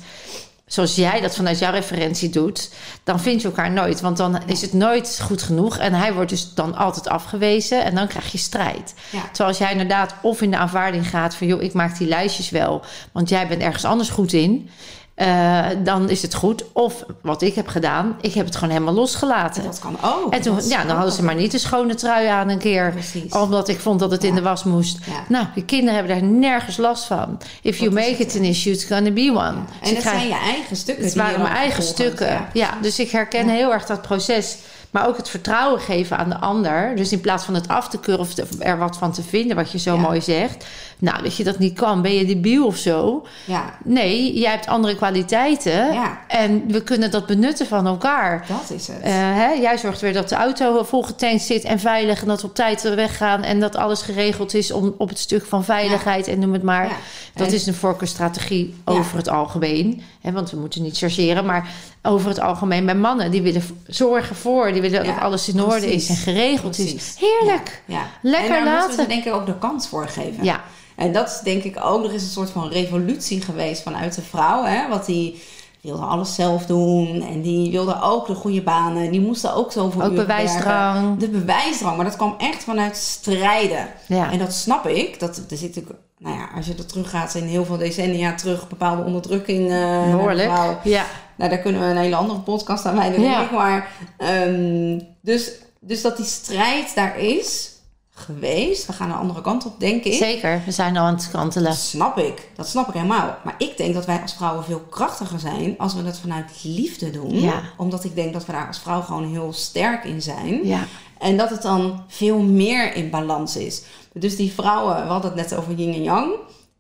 [0.67, 2.71] zoals jij dat vanuit jouw referentie doet,
[3.05, 4.01] dan vind je elkaar nooit.
[4.01, 5.79] Want dan is het nooit goed genoeg.
[5.79, 8.95] En hij wordt dus dan altijd afgewezen en dan krijg je strijd.
[9.11, 9.21] Ja.
[9.21, 11.47] Terwijl als jij inderdaad of in de aanvaarding gaat van...
[11.47, 14.71] joh, ik maak die lijstjes wel, want jij bent ergens anders goed in...
[15.15, 16.65] eh, dan is het goed.
[16.73, 19.63] Of wat ik heb gedaan, ik heb het gewoon helemaal losgelaten.
[19.63, 20.33] Dat kan ook.
[20.33, 22.91] En toen, ja, dan hadden ze maar niet de schone trui aan een keer.
[22.91, 23.33] Precies.
[23.33, 24.99] Omdat ik vond dat het in de was moest.
[25.07, 25.13] Ja.
[25.29, 27.39] Nou, je kinderen hebben daar nergens last van.
[27.63, 29.39] If you Dat make it an issue, it's gonna be one.
[29.49, 31.05] En Dus krijg- zijn je eigen stukken.
[31.05, 32.47] het waren mijn eigen stukken.
[32.53, 34.57] Ja, dus ik herken heel erg dat proces.
[34.91, 36.97] Maar ook het vertrouwen geven aan de ander.
[36.97, 39.73] Dus in plaats van het af te keuren of er wat van te vinden, wat
[39.73, 40.65] je zo mooi zegt.
[41.05, 42.03] Nou, dat je dat niet kan.
[42.03, 43.27] Ben je debiel of zo?
[43.45, 45.93] Ja, Nee, jij hebt andere kwaliteiten.
[45.93, 46.19] Ja.
[46.29, 48.47] En we kunnen dat benutten van elkaar.
[48.49, 49.01] dat is het.
[49.01, 52.21] Eh, hè, jij zorgt weer dat de auto volgetankt zit en veilig.
[52.21, 53.43] En dat we op tijd weggaan.
[53.43, 56.29] En dat alles geregeld is om, op het stuk van veiligheid.
[56.29, 56.87] En noem het maar.
[56.87, 56.97] Ja.
[57.35, 60.03] Dat En- is een voorkeurstrategie over het algemeen.
[60.21, 61.45] Hè, want we moeten niet chargeren.
[61.45, 61.69] Maar
[62.03, 63.31] over het algemeen bij mannen.
[63.31, 64.73] Die willen zorgen voor.
[64.73, 67.17] Die willen dat alles in orde is en geregeld is.
[67.19, 67.83] Heerlijk.
[67.85, 68.03] Ja.
[68.23, 69.09] Lekker en daar moeten we laten.
[69.09, 70.45] denk ik ook de kans voor geven.
[70.45, 70.65] Ja.
[70.97, 74.23] En dat is denk ik ook, er is een soort van revolutie geweest vanuit de
[74.23, 74.65] vrouw.
[74.65, 74.89] Hè?
[74.89, 75.43] Want die
[75.81, 77.23] wilde alles zelf doen.
[77.23, 79.11] En die wilde ook de goede banen.
[79.11, 80.95] Die moesten ook zoveel Ook bewijsdrang.
[81.01, 81.19] werken.
[81.19, 81.97] De bewijsdrang.
[81.97, 83.89] Maar dat kwam echt vanuit strijden.
[84.07, 84.31] Ja.
[84.33, 85.21] En dat snap ik.
[85.21, 88.35] Dat, er zit natuurlijk, nou ja, als je er terug gaat in heel veel decennia
[88.35, 89.69] terug, bepaalde onderdrukking.
[89.69, 90.51] de Behoorlijk.
[90.85, 91.05] Ja.
[91.37, 93.37] Nou, daar kunnen we een hele andere podcast aan wijden, Ja.
[93.37, 93.57] denk ik.
[93.57, 97.73] Maar, ehm, dus, dus dat die strijd daar is
[98.15, 98.87] geweest.
[98.87, 100.13] We gaan een andere kant op, denk ik.
[100.13, 100.63] Zeker.
[100.65, 101.71] We zijn al aan het kantelen.
[101.71, 102.49] Dat snap ik.
[102.57, 103.37] Dat snap ik helemaal.
[103.45, 107.11] Maar ik denk dat wij als vrouwen veel krachtiger zijn als we het vanuit liefde
[107.11, 107.41] doen.
[107.41, 107.63] Ja.
[107.77, 110.67] Omdat ik denk dat we daar als vrouw gewoon heel sterk in zijn.
[110.67, 110.87] Ja.
[111.19, 113.83] En dat het dan veel meer in balans is.
[114.13, 116.33] Dus die vrouwen, we hadden het net over yin en yang.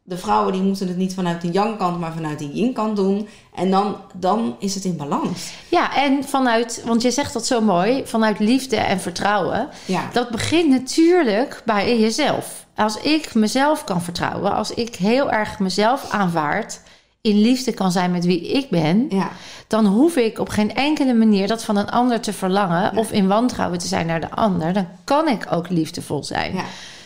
[0.06, 3.28] De vrouwen die moeten het niet vanuit de yang-kant, maar vanuit de yin-kant doen.
[3.54, 5.52] En dan, dan is het in balans.
[5.68, 9.68] Ja, en vanuit, want je zegt dat zo mooi, vanuit liefde en vertrouwen.
[9.84, 10.08] Ja.
[10.12, 12.66] Dat begint natuurlijk bij jezelf.
[12.76, 16.80] Als ik mezelf kan vertrouwen, als ik heel erg mezelf aanvaard,
[17.20, 19.30] in liefde kan zijn met wie ik ben, Ja.
[19.68, 23.26] dan hoef ik op geen enkele manier dat van een ander te verlangen of in
[23.26, 24.72] wantrouwen te zijn naar de ander.
[24.72, 26.54] Dan kan ik ook liefdevol zijn.
[26.54, 26.64] Ja.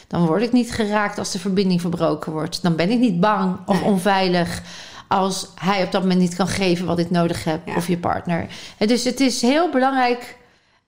[0.09, 2.63] Dan word ik niet geraakt als de verbinding verbroken wordt.
[2.63, 4.63] Dan ben ik niet bang of onveilig
[5.09, 7.77] als hij op dat moment niet kan geven wat ik nodig heb Ja.
[7.77, 8.47] of je partner.
[8.79, 10.37] Dus het is heel belangrijk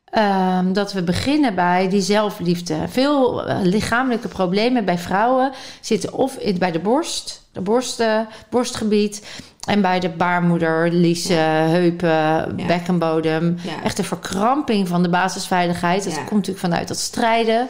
[0.04, 2.76] ehm, dat we beginnen bij die zelfliefde.
[2.88, 8.20] Veel eh, lichamelijke problemen bij vrouwen zitten of in, bij de borst, de borst, eh,
[8.50, 9.26] borstgebied.
[9.60, 13.56] En bij de baarmoeder, liezen, heupen, bekkenbodem.
[13.62, 13.82] Ja.
[13.84, 16.04] Echt de verkramping van de basisveiligheid.
[16.04, 17.68] Dat komt natuurlijk vanuit dat strijden.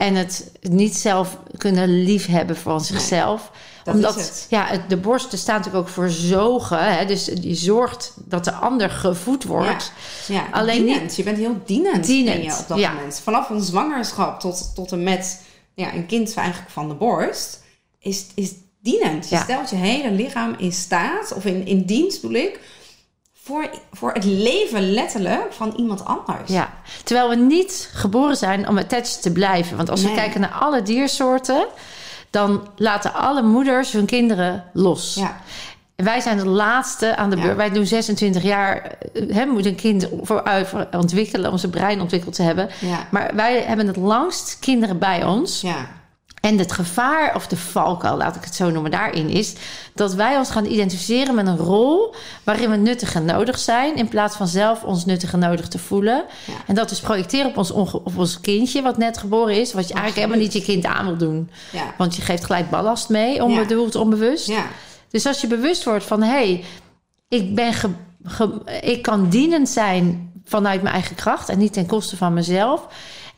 [0.00, 3.50] En het niet zelf kunnen liefhebben voor zichzelf.
[3.84, 4.46] dat Omdat het.
[4.50, 6.94] Ja, het, de borsten staan natuurlijk ook voor zogen.
[6.94, 7.06] Hè?
[7.06, 9.92] Dus je zorgt dat de ander gevoed wordt.
[10.28, 11.16] Ja, Alleen dienend.
[11.16, 12.92] Je bent heel dienend, Dienend, ben je op dat ja.
[12.92, 13.20] moment.
[13.22, 15.42] Vanaf een zwangerschap tot, tot en met
[15.74, 17.62] ja, een kind eigenlijk van de borst,
[17.98, 19.28] is, is dienend.
[19.28, 19.42] Je Ja.
[19.42, 22.60] stelt je hele lichaam in staat, of in, in dienst bedoel ik,
[23.42, 26.50] voor, voor het leven letterlijk van iemand anders.
[26.50, 26.72] Ja,
[27.04, 29.76] terwijl we niet geboren zijn om attached te blijven.
[29.76, 31.66] Want als we kijken naar alle diersoorten,
[32.30, 35.14] dan laten alle moeders hun kinderen los.
[35.14, 35.40] Ja.
[35.96, 37.42] En Wij zijn de laatste aan de Ja.
[37.42, 37.56] beurt.
[37.56, 42.00] Wij doen 26 jaar, eh, hè, moet een kind vooruit voor ontwikkelen, om zijn brein
[42.00, 42.68] ontwikkeld te hebben.
[42.80, 43.06] Ja.
[43.10, 45.60] Maar wij hebben het langst kinderen bij ons.
[45.60, 45.88] Ja.
[46.40, 49.54] En het gevaar, of de valkuil, laat ik het zo noemen, daarin is
[49.94, 54.08] dat wij ons gaan identificeren met een rol waarin we nuttig en nodig zijn, in
[54.08, 56.24] plaats van zelf ons nuttig en nodig te voelen.
[56.46, 56.52] Ja.
[56.66, 59.94] En dat dus projecteren op ons, op ons kindje, wat net geboren is, wat je
[59.94, 61.50] eigenlijk helemaal niet je kind aan wil doen.
[61.72, 61.94] Ja.
[61.98, 64.46] Want je geeft gelijk ballast mee, onbedoeld, onbewust.
[64.46, 64.66] Ja.
[65.10, 66.64] Dus als je bewust wordt van, hé, hey,
[67.28, 67.90] ik, ben ge-
[68.24, 72.86] ge- ik kan dienend zijn vanuit mijn eigen kracht en niet ten koste van mezelf.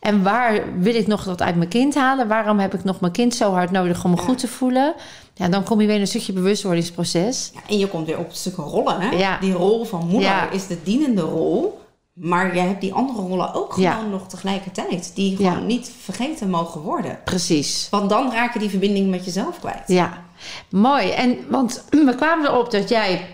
[0.02, 2.28] En waar wil ik nog dat uit mijn kind halen?
[2.28, 4.22] Waarom heb ik nog mijn kind zo hard nodig om me Ja.
[4.22, 4.94] goed te voelen?
[5.34, 7.50] Ja, dan kom je weer in een stukje bewustwordingsproces.
[7.54, 9.00] Ja, en je komt weer op het stuk rollen.
[9.00, 9.10] Hè?
[9.16, 9.38] Ja.
[9.38, 11.80] Die rol van moeder is de dienende rol.
[12.12, 15.12] Maar je hebt die andere rollen ook gewoon nog tegelijkertijd.
[15.14, 17.18] Die gewoon niet vergeten mogen worden.
[17.24, 17.86] Precies.
[17.90, 19.82] Want dan raak je die verbinding met jezelf kwijt.
[19.86, 20.24] Ja,
[20.70, 21.10] mooi.
[21.10, 23.26] En want we kwamen erop dat jij.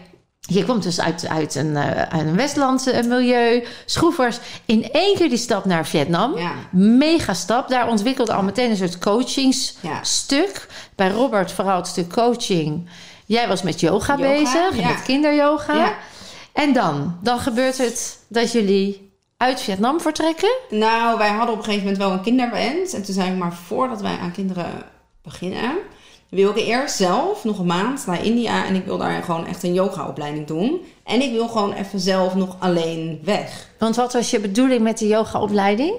[0.50, 3.64] Je komt dus uit, uit een, uit een Westlandse milieu.
[3.84, 4.38] Schroefers.
[4.64, 6.38] In één keer die stap naar Vietnam.
[6.38, 6.52] Ja.
[6.72, 7.68] Mega stap.
[7.68, 8.98] Daar ontwikkelde al meteen een soort Ja.
[8.98, 10.66] coachingstuk.
[10.94, 12.88] Bij Robert vooral het stuk coaching.
[13.26, 14.76] Jij was met yoga, Yoga, bezig.
[14.76, 14.88] ja.
[14.88, 15.94] Met kinderyoga.
[16.52, 17.18] En dan?
[17.22, 20.50] Dan gebeurt het dat jullie uit Vietnam vertrekken.
[20.70, 22.92] Nou, wij hadden op een gegeven moment wel een kinderwens.
[22.92, 24.70] En toen zei ik maar, voordat wij aan kinderen
[25.22, 25.72] beginnen...
[26.28, 28.66] wil ik eerst zelf nog een maand naar India.
[28.66, 30.80] En ik wil daar gewoon echt een yogaopleiding doen.
[31.04, 33.68] En ik wil gewoon even zelf nog alleen weg.
[33.78, 35.94] Want wat was je bedoeling met de yogaopleiding?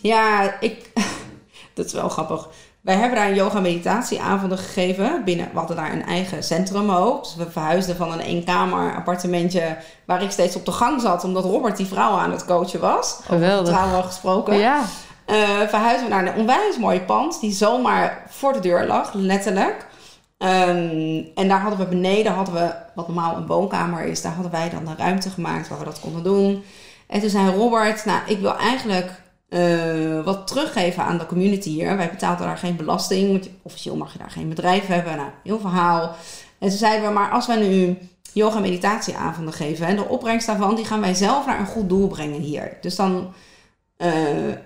[0.00, 0.90] Ja, ik...
[1.74, 2.48] dat is wel grappig.
[2.80, 5.24] Wij hebben daar een yoga-meditatieavonden gegeven.
[5.24, 7.22] Binnen, we hadden daar een eigen centrum ook.
[7.22, 9.76] Dus we verhuisden van een eenkamer appartementje...
[10.06, 11.24] waar ik steeds op de gang zat...
[11.24, 13.20] omdat Robert die vrouw aan het coachen was.
[13.22, 13.74] Geweldig.
[13.74, 14.58] Trouwen gesproken.
[14.58, 14.84] Ja.
[15.24, 17.40] Eh, verhuisden we naar een onwijs mooi pand...
[17.40, 19.86] die zomaar voor de deur lag, letterlijk.
[20.38, 22.32] Ehm, en daar hadden we beneden...
[22.32, 24.22] hadden we wat normaal een woonkamer is...
[24.22, 26.64] daar hadden wij dan een ruimte gemaakt waar we dat konden doen.
[27.06, 28.04] En toen zei Robert...
[28.04, 29.10] nou, ik wil eigenlijk...
[29.48, 31.96] eh, wat teruggeven aan de community hier.
[31.96, 33.30] Wij betaalden daar geen belasting.
[33.30, 35.16] Want officieel mag je daar geen bedrijf hebben.
[35.16, 36.14] Nou, heel verhaal.
[36.58, 37.98] En toen zeiden we, maar als wij nu
[38.32, 39.86] yoga meditatieavonden geven...
[39.86, 42.76] en de opbrengst daarvan, die gaan wij zelf naar een goed doel brengen hier.
[42.80, 43.32] Dus dan,
[43.96, 44.12] eh,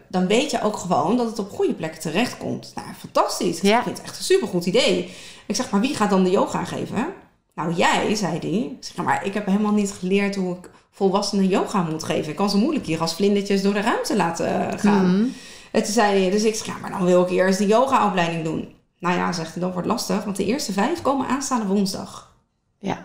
[0.09, 2.73] dan weet je ook gewoon dat het op goede plekken terechtkomt.
[2.75, 3.61] Nou, fantastisch.
[3.61, 3.77] Ja.
[3.77, 5.15] Ik vind het echt een supergoed idee.
[5.47, 7.07] Ik zeg, maar wie gaat dan de yoga geven?
[7.55, 8.51] Nou, jij, zei hij.
[8.51, 12.31] Ik zeg, "Ja, maar ik heb helemaal niet geleerd hoe ik volwassenen yoga moet geven.
[12.31, 15.17] Ik kan ze moeilijk hier als vlindertjes door de ruimte laten gaan.
[15.17, 15.29] Mhm.
[15.71, 18.45] En toen zei hij, dus ik zeg, ja, maar dan wil ik eerst de yogaopleiding
[18.45, 18.75] doen.
[18.99, 22.37] Nou ja, zegt hij, dat wordt lastig, want de eerste vijf komen aanstaande woensdag.
[22.79, 23.05] Ja.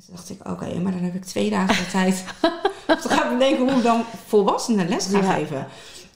[0.00, 2.24] En toen dacht ik, oké, maar dan heb ik twee dagen de tijd.
[2.86, 5.32] Dan ga ik bedenken hoe ik dan volwassenen les ga Ja.
[5.32, 5.66] geven.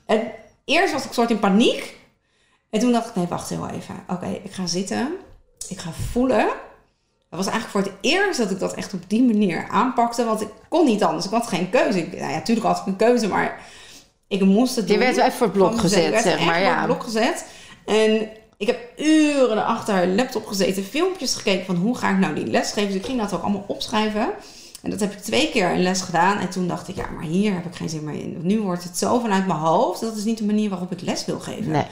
[0.07, 0.21] En
[0.65, 1.97] eerst was ik soort in paniek.
[2.71, 3.95] En toen dacht ik, nee, wacht heel even.
[4.09, 5.13] Oké, ik ga zitten.
[5.69, 6.47] Ik ga voelen.
[7.31, 10.25] Dat was eigenlijk voor het eerst dat ik dat echt op die manier aanpakte.
[10.25, 11.25] Want ik kon niet anders.
[11.25, 11.99] Ik had geen keuze.
[11.99, 13.61] Ik, nou ja, natuurlijk had ik een keuze, maar
[14.29, 15.03] ik moest het Je doen.
[15.03, 16.61] werd wel even voor het blok gezet, werd zeg maar.
[16.61, 16.77] Ja.
[16.77, 17.45] het blok gezet.
[17.87, 22.35] En ik heb uren achter een laptop gezeten, filmpjes gekeken van hoe ga ik nou
[22.35, 22.89] die les geven.
[22.89, 24.29] Dus ik ging dat ook allemaal opschrijven.
[24.83, 26.39] En dat heb ik twee keer een les gedaan.
[26.39, 28.39] En toen dacht ik, ja, maar hier heb ik geen zin meer in.
[28.43, 30.01] Nu wordt het zo vanuit mijn hoofd.
[30.01, 31.71] Dat is niet de manier waarop ik les wil geven.
[31.71, 31.87] Nee.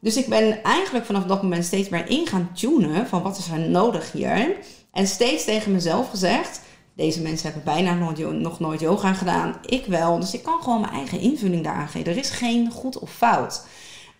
[0.00, 3.48] Dus ik ben eigenlijk vanaf dat moment steeds meer in gaan tunen van wat is
[3.48, 4.56] er nodig hier.
[4.92, 6.60] En steeds tegen mezelf gezegd,
[6.94, 9.56] deze mensen hebben bijna nooit, nog nooit yoga gedaan.
[9.66, 12.12] Ik wel, dus ik kan gewoon mijn eigen invulling daaraan geven.
[12.12, 13.62] Er is geen goed of fout.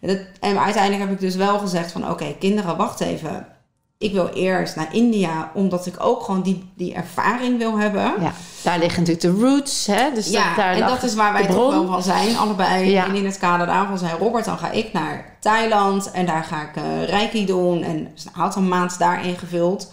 [0.05, 3.47] En, dat- en uiteindelijk heb ik dus wel gezegd van oké, kinderen, wacht even.
[3.99, 8.03] Ik wil eerst naar India, omdat ik ook gewoon die, die ervaring wil hebben.
[8.21, 9.87] Ja, daar liggen natuurlijk de roots.
[9.87, 10.13] Hè?
[10.15, 12.91] Dus Ja, dat, daar en dat is waar wij toch wel van zijn, allebei.
[12.91, 13.05] Ja.
[13.07, 16.63] En in het kader daarvan zei Robert, dan ga ik naar Thailand en daar ga
[16.63, 17.83] ik eh reiki doen.
[17.83, 19.93] En dus hij had een maand daar ingevuld.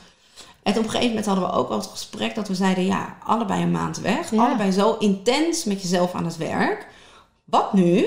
[0.64, 3.16] En op een gegeven moment hadden we ook wel het gesprek dat we zeiden, ja,
[3.26, 4.32] allebei een maand weg.
[4.32, 4.46] Ja.
[4.46, 6.88] Allebei zo intens met jezelf aan het werk.
[7.46, 8.06] Wat nu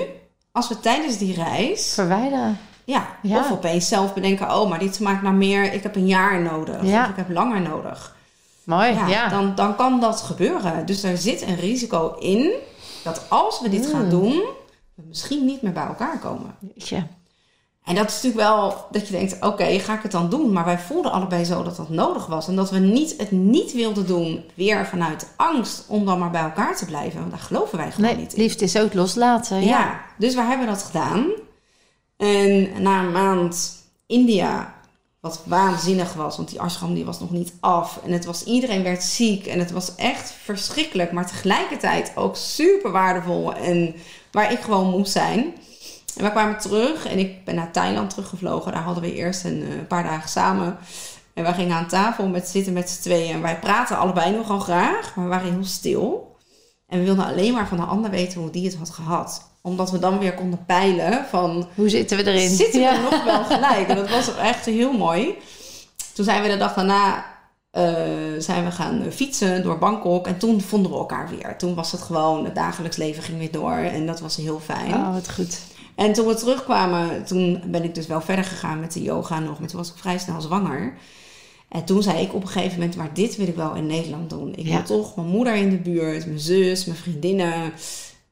[0.55, 2.57] als we tijdens die reis, Verwijderen.
[2.85, 3.39] ja, Ja.
[3.39, 6.83] of opeens zelf bedenken, oh, maar dit smaakt naar meer, ik heb een jaar nodig.
[6.83, 7.03] Ja.
[7.03, 8.15] Of ik heb langer nodig.
[8.63, 9.29] Mooi, ja, ja.
[9.29, 10.85] Dan, dan kan dat gebeuren.
[10.85, 12.51] Dus er zit een risico in
[13.03, 14.09] dat als we dit gaan Hmm.
[14.09, 14.43] doen,
[14.95, 16.55] we misschien niet meer bij elkaar komen.
[16.73, 17.03] Jeetje.
[17.85, 20.51] En dat is natuurlijk wel dat je denkt, oké, ga ik het dan doen?
[20.51, 22.47] Maar wij voelden allebei zo dat dat nodig was.
[22.47, 26.41] En dat we niet, het niet wilden doen, weer vanuit angst, om dan maar bij
[26.41, 27.19] elkaar te blijven.
[27.19, 28.41] Want daar geloven wij gewoon Nee, niet in.
[28.41, 29.61] liefde is ook loslaten.
[29.61, 29.65] Ja.
[29.65, 29.99] Ja.
[30.17, 31.25] dus we hebben dat gedaan.
[32.17, 34.73] En na een maand India,
[35.19, 37.99] wat waanzinnig was, want die ashram die was nog niet af.
[38.05, 41.11] En het was, iedereen werd ziek en het was echt verschrikkelijk.
[41.11, 43.95] Maar tegelijkertijd ook super waardevol en
[44.31, 45.53] waar ik gewoon moest zijn.
[46.17, 48.71] En we kwamen terug en ik ben naar Thailand teruggevlogen.
[48.71, 50.77] Daar hadden we eerst een eh, paar dagen samen.
[51.33, 53.33] En wij gingen aan tafel met zitten met z'n tweeën.
[53.33, 56.35] En wij praten allebei nogal graag, maar we waren heel stil.
[56.87, 59.49] En we wilden alleen maar van de ander weten hoe die het had gehad.
[59.61, 61.67] Omdat we dan weer konden peilen van...
[61.75, 62.49] Hoe zitten we erin?
[62.49, 63.01] Zitten we ja.
[63.01, 63.87] nog wel gelijk?
[63.87, 65.35] En dat was echt heel mooi.
[66.13, 67.25] Toen zijn we de dag daarna
[67.71, 67.83] eh,
[68.37, 70.27] zijn we gaan fietsen door Bangkok.
[70.27, 71.57] En toen vonden we elkaar weer.
[71.57, 73.77] Toen was het gewoon, het dagelijks leven ging weer door.
[73.77, 74.93] En dat was heel fijn.
[74.93, 75.59] Oh, wat goed.
[75.95, 79.59] En toen we terugkwamen, toen ben ik dus wel verder gegaan met de yoga nog.
[79.59, 80.93] Maar toen was ik vrij snel zwanger.
[81.69, 84.29] En toen zei ik op een gegeven moment, maar dit wil ik wel in Nederland
[84.29, 84.53] doen.
[84.55, 84.71] Ik Ja.
[84.73, 87.71] wil toch mijn moeder in de buurt, mijn zus, mijn vriendinnen.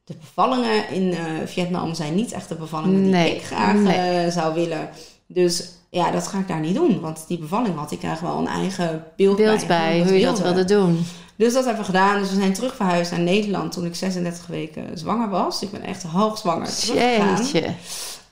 [0.04, 3.96] De bevallingen in eh, Vietnam zijn niet echt de bevallingen die ik graag nee.
[3.96, 4.88] eh, zou willen.
[5.26, 7.00] Dus ja, dat ga ik daar niet doen.
[7.00, 9.66] Want die bevalling had ik eigenlijk wel een eigen beeld, Beeld bij.
[9.66, 10.98] bij hoe je dat wilde doen.
[11.36, 12.18] Dus dat hebben we gedaan.
[12.18, 15.62] Dus we zijn terug verhuisd naar Nederland toen ik 36 weken zwanger was.
[15.62, 17.36] Ik ben echt hoogzwanger teruggegaan.
[17.36, 17.64] Jeetje.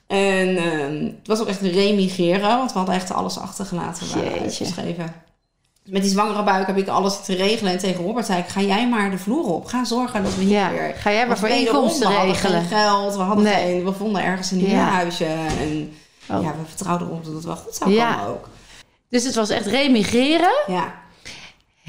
[0.06, 5.14] En ehm, het was ook echt remigreren, want we hadden echt alles achtergelaten waar uitgeschreven.
[5.84, 7.72] Dus met die zwangere buik heb ik alles te regelen.
[7.72, 9.66] En tegen Robert zei ik, ga jij maar de vloer op.
[9.66, 10.94] Ga zorgen dat we hier Ja, weer...
[10.96, 12.64] ga jij maar voor inkomsten regelen.
[12.64, 13.54] geld, we hadden Nee.
[13.54, 13.84] geen...
[13.84, 14.66] We vonden ergens een Ja.
[14.66, 15.24] huurhuisje.
[15.60, 15.92] En
[16.30, 16.42] Oh.
[16.42, 18.12] ja, we vertrouwden erop dat het wel goed zou Ja.
[18.14, 18.48] komen ook.
[19.08, 20.52] Dus het was echt remigreren.
[20.66, 20.94] Ja,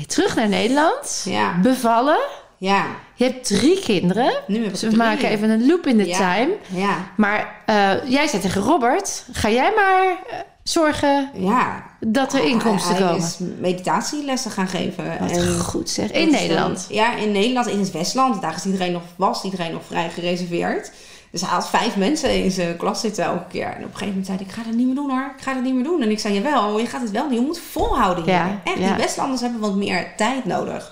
[0.07, 1.21] Terug naar Nederland.
[1.25, 2.19] ja, Bevallen.
[2.57, 2.85] ja.
[3.15, 4.33] Je hebt drie kinderen.
[4.47, 4.97] Nu Dus we drie.
[4.99, 6.17] maken even een loop in de Ja.
[6.17, 6.53] time.
[6.67, 11.83] Ja, Maar eh, jij zei tegen Robert: ga jij maar eh, zorgen ja.
[11.99, 13.17] dat er inkomsten Hij komen?
[13.17, 15.17] is meditatielessen gaan geven.
[15.19, 16.11] Wat en goed zeg.
[16.11, 16.85] In is Nederland.
[16.89, 18.41] ja, in Nederland, in het Westland.
[18.41, 20.91] Daar is iedereen nog, was iedereen nog vrij gereserveerd.
[21.33, 23.65] Dus hij had vijf mensen in zijn klas zitten elke keer.
[23.65, 25.33] En op een gegeven moment zei hij, ik ga dat niet meer doen hoor.
[25.37, 26.01] Ik ga dat niet meer doen.
[26.01, 27.33] En ik zei, jawel, je gaat het wel doen.
[27.33, 28.33] Je moet volhouden hier.
[28.33, 28.87] Ja, Echt, ja.
[28.87, 30.91] die Westlanders hebben wat meer tijd nodig.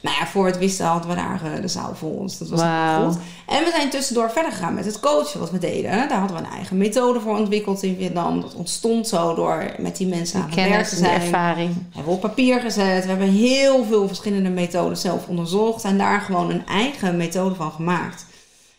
[0.00, 2.22] Nou ja, voor het wisten hadden we daar eh, de zaal vol.
[2.22, 3.04] Dus dat was Wauw.
[3.10, 3.18] goed.
[3.46, 6.08] En we zijn tussendoor verder gegaan met het coachen wat we deden.
[6.08, 8.40] Daar hadden we een eigen methode voor ontwikkeld in Vietnam.
[8.40, 11.20] Dat ontstond zo door met die mensen aan het werk te zijn.
[11.20, 11.74] ervaring.
[11.74, 13.02] Hebben we op papier gezet.
[13.02, 15.84] We hebben heel veel verschillende methodes zelf onderzocht.
[15.84, 18.26] En daar gewoon een eigen methode van gemaakt.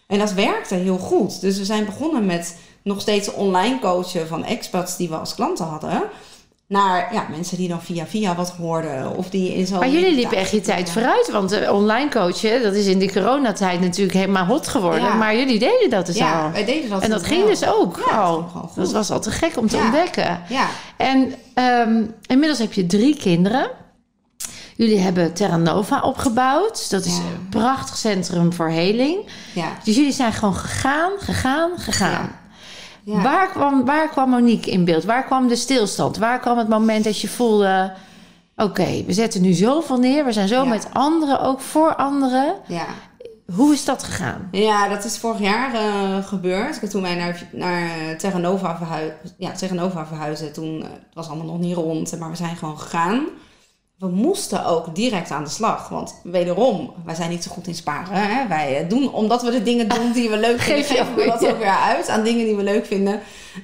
[0.09, 1.41] En dat werkte heel goed.
[1.41, 5.65] Dus we zijn begonnen met nog steeds online coachen van expats die we als klanten
[5.65, 6.01] hadden.
[6.67, 9.15] Naar ja, mensen die dan via via wat hoorden.
[9.17, 9.79] Of die in zo'n...
[9.79, 11.31] Maar jullie liepen echt je tijd vooruit.
[11.31, 15.01] Want eh, online coachen, dat is in de coronatijd natuurlijk helemaal hot geworden.
[15.01, 15.13] Ja.
[15.13, 16.51] Maar jullie deden dat dus Ja, al.
[16.51, 17.49] wij deden dat En dat ging wel.
[17.49, 18.37] dus ook Ja,
[18.75, 19.83] dat was al te gek om te Ja.
[19.83, 20.41] ontdekken.
[20.49, 20.67] Ja,
[20.97, 23.69] En ehm, inmiddels heb je drie kinderen.
[24.79, 26.89] Jullie hebben Terra Nova opgebouwd.
[26.89, 27.23] Dat is Ja.
[27.23, 29.25] een prachtig centrum voor heling.
[29.53, 32.29] ja, Dus jullie zijn gewoon gegaan, gegaan, gegaan.
[33.03, 33.21] ja.
[33.21, 35.03] Waar, kwam, waar kwam Monique in beeld?
[35.03, 36.17] Waar kwam de stilstand?
[36.17, 37.93] Waar kwam het moment dat je voelde...
[38.55, 40.25] Oké, we zetten nu zoveel neer.
[40.25, 42.55] We zijn zo met anderen, ook voor anderen.
[42.67, 42.85] ja.
[43.55, 44.47] Hoe is dat gegaan?
[44.51, 46.89] Ja, dat is vorig jaar eh, gebeurd.
[46.89, 48.77] Toen wij naar, naar eh, Terra Nova,
[49.37, 52.55] ja, Terra Nova verhuisden, toen eh, het was allemaal nog niet rond, maar we zijn
[52.55, 53.25] gewoon gegaan.
[53.99, 55.89] We moesten ook direct aan de slag.
[55.89, 58.13] Want wederom, wij zijn niet zo goed in sparen.
[58.13, 58.47] Hè?
[58.47, 61.21] Wij eh, doen, omdat we de dingen doen die we leuk vinden, Geef geven we
[61.21, 63.19] ook, dat ook weer uit aan dingen die we leuk vinden.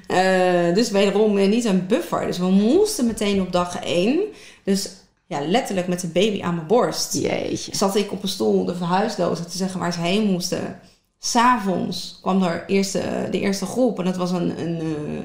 [0.08, 2.26] Eh, dus wederom eh, niet een buffer.
[2.26, 4.20] Dus we moesten meteen op dag één.
[4.64, 4.90] Dus
[5.26, 7.76] ja, letterlijk met de baby aan mijn borst Jeetje.
[7.76, 10.80] zat ik op een stoel de verhuisdozen te zeggen waar ze heen moesten.
[11.20, 14.80] S'avonds kwam er eerste, de eerste groep en dat was een, een,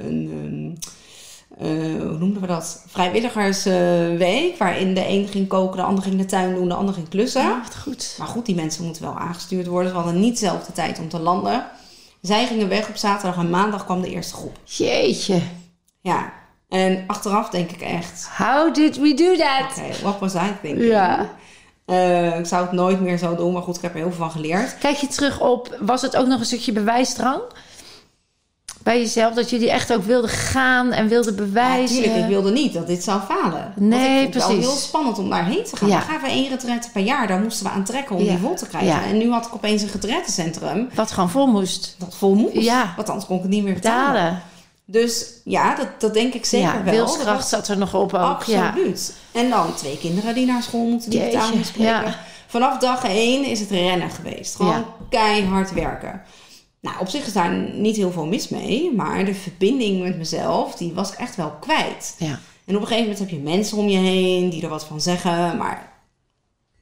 [0.04, 0.78] een, een
[1.58, 1.68] eh,
[2.00, 2.82] hoe noemden we dat?
[2.86, 7.08] Vrijwilligersweek, waarin de een ging koken, de ander ging de tuin doen, de ander ging
[7.08, 7.42] klussen.
[7.42, 8.14] Ja, goed.
[8.18, 9.90] Maar goed, die mensen moeten wel aangestuurd worden.
[9.90, 11.64] Ze hadden niet zelf de tijd om te landen.
[12.22, 14.56] Zij gingen weg op zaterdag en maandag kwam de eerste groep.
[14.64, 15.40] Jeetje.
[16.00, 16.32] Ja,
[16.68, 19.78] en achteraf denk ik echt, How did we do that?
[19.78, 20.86] oké, what was I thinking?
[20.86, 21.30] Ja.
[21.84, 24.16] Eh, ik zou het nooit meer zo doen, maar goed, ik heb er heel veel
[24.16, 24.78] van geleerd.
[24.78, 27.40] Kijk je terug op, was het ook nog een stukje bewijsdrang?
[28.82, 32.02] Bij jezelf, dat jullie echt ook wilden gaan en wilden bewijzen?
[32.02, 33.72] tuurlijk, ik wilde niet dat dit zou falen.
[33.76, 34.70] Nee, Want ik vond het precies.
[34.72, 35.88] heel spannend om daarheen te gaan.
[35.88, 35.98] Ja.
[35.98, 37.26] Dan gaven we één retraite per jaar.
[37.26, 38.28] Daar moesten we aan trekken om Ja.
[38.30, 39.02] die vol te krijgen.
[39.04, 42.54] En nu had ik opeens een retraitecentrum Wat gewoon vol moest dat vol moest.
[42.54, 42.92] Ja.
[42.96, 44.12] Want anders kon ik het niet meer betalen.
[44.12, 44.42] betalen.
[44.84, 46.94] Dus ja, dat, dat denk ik zeker ja, wel.
[46.94, 48.42] wilskracht Dat zat er nog op ook.
[48.42, 48.66] Ja.
[48.68, 49.12] Absoluut.
[49.32, 51.92] En dan twee kinderen die naar school moeten Jeetje, moeten spreken.
[51.92, 52.16] ja.
[52.46, 54.56] Vanaf dag één is het rennen geweest.
[54.56, 56.22] Gewoon keihard werken.
[56.80, 58.92] Nou, op zich is daar niet heel veel mis mee.
[58.94, 62.14] Maar de verbinding met mezelf, die was ik echt wel kwijt.
[62.18, 62.38] Ja.
[62.64, 65.00] En op een gegeven moment heb je mensen om je heen die er wat van
[65.00, 65.56] zeggen.
[65.56, 65.92] Maar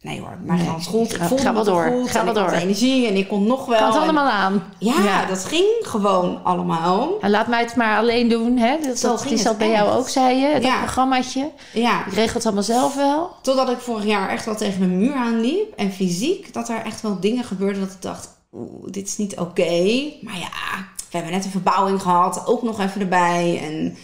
[0.01, 1.15] nee hoor, maar Nee, goed.
[1.15, 2.51] ga- Ik voelde ga wel door, goed ga wel door.
[2.51, 3.79] energie en ik kon nog wel.
[3.79, 4.63] Kan het En- allemaal aan.
[4.79, 7.21] ja, dat ging gewoon allemaal.
[7.21, 8.57] En laat mij het maar alleen doen.
[8.59, 8.77] Hè?
[8.83, 10.53] Dat, dat ging is dat bij jou ook, zei je.
[10.53, 10.79] Dat Ja.
[10.79, 11.51] programmaatje.
[11.73, 13.31] Ja, Ik regel het allemaal zelf wel.
[13.43, 15.73] Totdat ik vorig jaar echt wel tegen een muur aanliep.
[15.77, 18.37] En fysiek, dat er echt wel dingen gebeurden dat ik dacht...
[18.85, 20.13] Dit is niet oké.
[20.23, 22.47] Maar ja, we hebben net een verbouwing gehad.
[22.47, 23.61] Ook nog even erbij.
[23.63, 23.97] En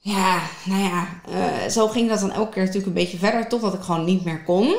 [0.00, 3.48] ja, nou ja, eh, zo ging dat dan elke keer natuurlijk een beetje verder.
[3.48, 4.76] Totdat ik gewoon niet meer kon.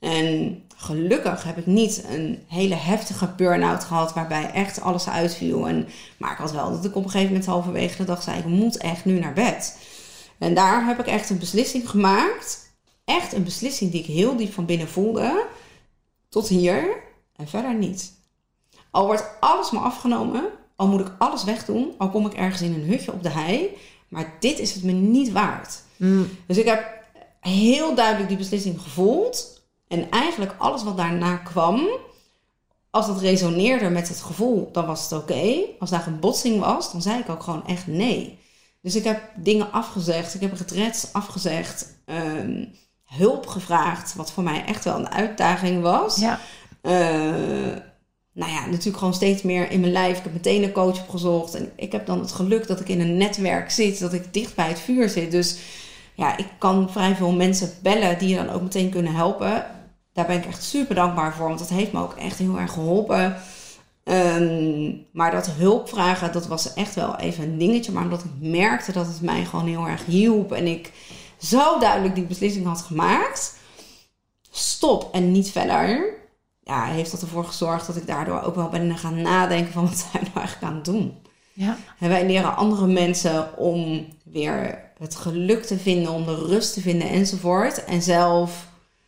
[0.00, 4.12] En gelukkig heb ik niet een hele heftige burn-out gehad...
[4.12, 5.68] waarbij echt alles uitviel.
[5.68, 8.38] En, maar ik had wel dat ik op een gegeven moment halverwege de dag zei...
[8.38, 9.78] ik moet echt nu naar bed.
[10.38, 12.62] En daar heb ik echt een beslissing gemaakt
[13.04, 15.46] echt een beslissing die ik heel diep van binnen voelde.
[16.28, 17.02] Tot hier
[17.42, 18.12] en verder niet.
[18.90, 20.44] Al wordt alles me afgenomen,
[20.76, 23.76] al moet ik alles wegdoen, al kom ik ergens in een hutje op de hei.
[24.08, 25.82] Maar dit is het me niet waard.
[26.46, 26.84] Dus ik heb
[27.40, 29.60] heel duidelijk die beslissing gevoeld.
[29.88, 31.88] En eigenlijk alles wat daarna kwam,
[32.90, 35.58] als dat resoneerde met het gevoel, dan was het oké.
[35.78, 38.38] Als daar een botsing was, dan zei ik ook gewoon echt nee.
[38.80, 40.34] Dus ik heb dingen afgezegd.
[40.34, 42.00] Ik heb retrets afgezegd.
[42.04, 42.64] ehm,
[43.04, 46.16] hulp gevraagd, wat voor mij echt wel een uitdaging was.
[46.16, 46.38] Ja.
[46.82, 46.92] Eh,
[48.34, 50.18] nou ja, natuurlijk gewoon steeds meer in mijn lijf.
[50.18, 51.54] Ik heb meteen een coach opgezocht.
[51.54, 54.54] En ik heb dan het geluk dat ik in een netwerk zit, dat ik dicht
[54.54, 55.30] bij het vuur zit.
[55.30, 55.58] Dus
[56.14, 59.66] ja, ik kan vrij veel mensen bellen die je dan ook meteen kunnen helpen.
[60.12, 62.72] Daar ben ik echt super dankbaar voor, want dat heeft me ook echt heel erg
[62.72, 63.36] geholpen.
[64.04, 67.92] Ehm, maar dat hulp vragen, dat was echt wel even een dingetje.
[67.92, 70.52] Maar omdat ik merkte dat het mij gewoon heel erg hielp.
[70.52, 70.92] En ik
[71.38, 73.56] zo duidelijk die beslissing had gemaakt.
[74.50, 76.20] Stop en niet verder.
[76.64, 79.98] Ja, heeft dat ervoor gezorgd dat ik daardoor ook wel ben gaan nadenken van wat
[79.98, 81.14] zijn we nou eigenlijk aan het doen.
[81.52, 81.76] Ja.
[81.98, 86.80] En wij leren andere mensen om weer het geluk te vinden, om de rust te
[86.80, 87.84] vinden enzovoort.
[87.84, 88.66] En zelf,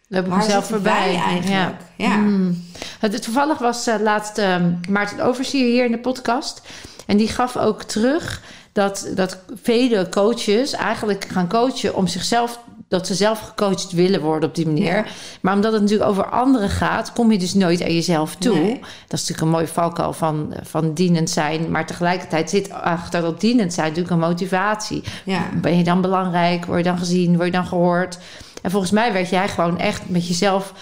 [0.08, 1.16] Loop ik waar wij voorbij.
[1.16, 1.80] eigenlijk?
[1.96, 2.16] Ja.
[2.16, 2.64] Mm.
[2.98, 6.62] Het, toevallig was eh, laatst eh, Maarten Overzier hier in de podcast.
[7.06, 12.60] En die gaf ook terug dat, dat vele coaches eigenlijk gaan coachen om zichzelf...
[12.88, 14.96] dat ze zelf gecoacht willen worden op die manier.
[14.96, 15.04] Ja.
[15.40, 17.12] Maar omdat het natuurlijk over anderen gaat...
[17.12, 18.56] kom je dus nooit aan jezelf toe.
[18.56, 18.80] Nee.
[18.80, 21.70] Dat is natuurlijk een mooi valkuil van, van dienend zijn.
[21.70, 25.02] Maar tegelijkertijd zit achter dat dienend zijn natuurlijk een motivatie.
[25.24, 25.48] Ja.
[25.54, 26.64] Ben je dan belangrijk?
[26.64, 27.34] Word je dan gezien?
[27.34, 28.18] Word je dan gehoord?
[28.62, 30.72] En volgens mij werd jij gewoon echt met jezelf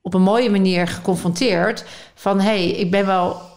[0.00, 1.84] op een mooie manier geconfronteerd.
[2.14, 3.50] Van hé, hey, ik ben wel.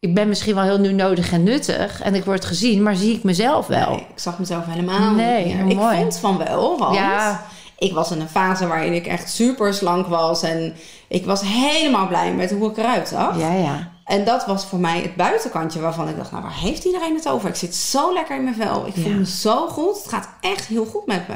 [0.00, 2.02] Ik ben misschien wel heel nu nodig en nuttig.
[2.02, 3.90] En ik word gezien, maar zie ik mezelf wel?
[3.90, 5.70] Nee, ik zag mezelf helemaal Nee, niet meer.
[5.70, 5.96] Ik mooi.
[5.96, 7.42] vond van wel, want Ja.
[7.78, 10.42] ik was in een fase waarin ik echt super slank was.
[10.42, 10.74] En
[11.08, 13.38] ik was helemaal blij met hoe ik eruit zag.
[13.38, 13.88] Ja, ja.
[14.04, 17.28] En dat was voor mij het buitenkantje waarvan ik dacht, nou waar heeft iedereen het
[17.28, 17.48] over?
[17.48, 18.86] Ik zit zo lekker in mijn vel.
[18.86, 19.16] Ik voel Ja.
[19.18, 19.96] me zo goed.
[20.02, 21.34] Het gaat echt heel goed met me.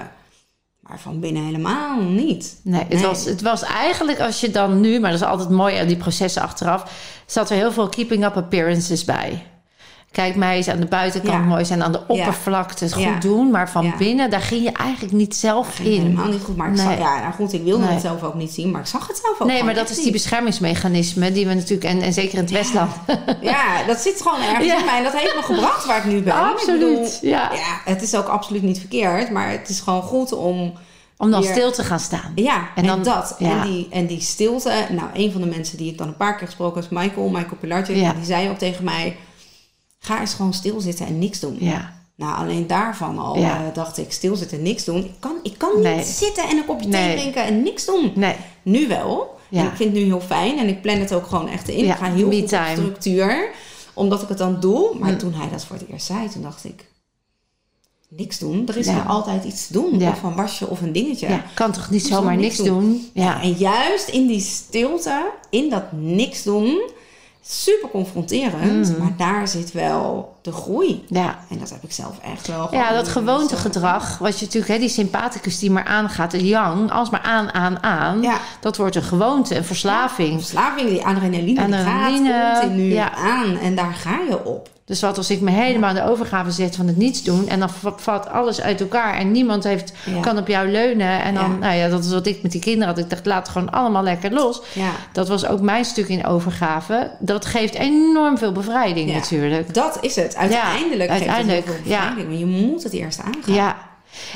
[0.88, 2.60] Maar van binnen helemaal niet.
[2.62, 5.76] Nee, het, Was, het was eigenlijk als je dan nu, maar dat is altijd mooi
[5.76, 6.92] aan die processen achteraf,
[7.26, 9.46] zat er heel veel keeping up appearances bij.
[10.14, 11.48] Kijk, mij is aan de buitenkant Ja.
[11.48, 13.96] mooi zijn, aan de oppervlakte het goed doen, maar van Ja.
[13.96, 15.84] binnen, daar ging je eigenlijk niet zelf in.
[16.00, 16.56] helemaal niet goed.
[16.56, 16.86] Maar ik Nee.
[16.86, 17.92] zag, ja, nou goed, ik wilde Nee.
[17.92, 20.02] het zelf ook niet zien, maar ik zag het zelf ook Nee, maar dat is
[20.02, 22.90] die beschermingsmechanisme die we natuurlijk, en, en zeker in het Westland.
[23.40, 26.22] Ja, dat zit gewoon ergens in mij en dat heeft me gebracht waar ik nu
[26.22, 26.34] ben.
[26.34, 27.50] Absoluut, bedoel, ja.
[27.84, 30.72] Het is ook absoluut niet verkeerd, maar het is gewoon goed om
[31.16, 32.32] Om dan Weer- stil te gaan staan.
[32.34, 33.34] Ja, en, En dan- dat.
[33.38, 33.50] ja.
[33.62, 34.72] En, die, en die stilte.
[34.90, 37.28] Nou, een van de mensen die ik dan een paar keer gesproken heb, is Michael,
[37.28, 37.96] Michael Pilarczyk.
[37.96, 38.12] Ja.
[38.12, 39.16] Die zei ook tegen mij,
[40.06, 41.56] ga eens gewoon stilzitten en niks doen.
[41.60, 41.92] Ja.
[42.16, 43.66] Nou, alleen daarvan al Ja.
[43.66, 45.04] eh, dacht ik, stilzitten en niks doen.
[45.04, 47.16] Ik kan, ik kan niet zitten en een kopje thee Nee.
[47.16, 48.12] drinken en niks doen.
[48.14, 48.34] Nee.
[48.62, 49.38] Nu wel.
[49.48, 49.60] Ja.
[49.60, 51.84] En ik vind het nu heel fijn en ik plan het ook gewoon echt in.
[51.84, 53.50] Ja, ik ga heel goed op structuur,
[53.94, 54.98] omdat ik het dan doe.
[54.98, 55.18] Maar Hm.
[55.18, 56.86] toen hij dat voor het eerst zei, toen dacht ik,
[58.08, 58.68] niks doen.
[58.68, 59.02] Er is Ja.
[59.02, 59.98] altijd iets te doen.
[59.98, 60.10] Ja.
[60.10, 61.28] Of een wasje of een dingetje.
[61.28, 63.10] Ja, kan toch niet zomaar niks niks doen?
[63.14, 63.42] Ja.
[63.42, 66.80] En juist in die stilte, in dat niks doen,
[67.46, 68.98] super confronterend, Mm.
[68.98, 71.04] maar daar zit wel de groei.
[71.08, 71.38] ja.
[71.50, 72.68] En dat heb ik zelf echt wel.
[72.70, 77.10] Ja, dat gewoontegedrag, wat je natuurlijk, hè, die sympathicus die maar aangaat, de yang, als
[77.10, 78.38] maar aan, aan, aan, Ja.
[78.60, 80.40] dat wordt een gewoonte, een verslaving.
[80.40, 83.14] Verslaving, die adrenaline, Adrenaline, die gaat continu ja.
[83.14, 84.72] aan en daar ga je op.
[84.86, 87.48] Dus wat als ik me helemaal in de overgave zet van het niets doen...
[87.48, 90.20] en dan valt alles uit elkaar en niemand heeft, Ja.
[90.20, 91.22] kan op jou leunen.
[91.22, 91.56] En dan, Ja.
[91.58, 92.98] nou ja, dat is wat ik met die kinderen had.
[92.98, 94.62] Ik dacht, laat het gewoon allemaal lekker los.
[94.72, 94.90] Ja.
[95.12, 97.10] Dat was ook mijn stuk in overgave.
[97.18, 99.14] Dat geeft enorm veel bevrijding Ja.
[99.14, 99.74] natuurlijk.
[99.74, 100.33] Dat is het.
[100.34, 101.98] Uiteindelijk geeft uiteindelijk, het heel veel ja.
[101.98, 103.54] bevrijding, maar je moet het eerst aangaan.
[103.54, 103.76] Ja.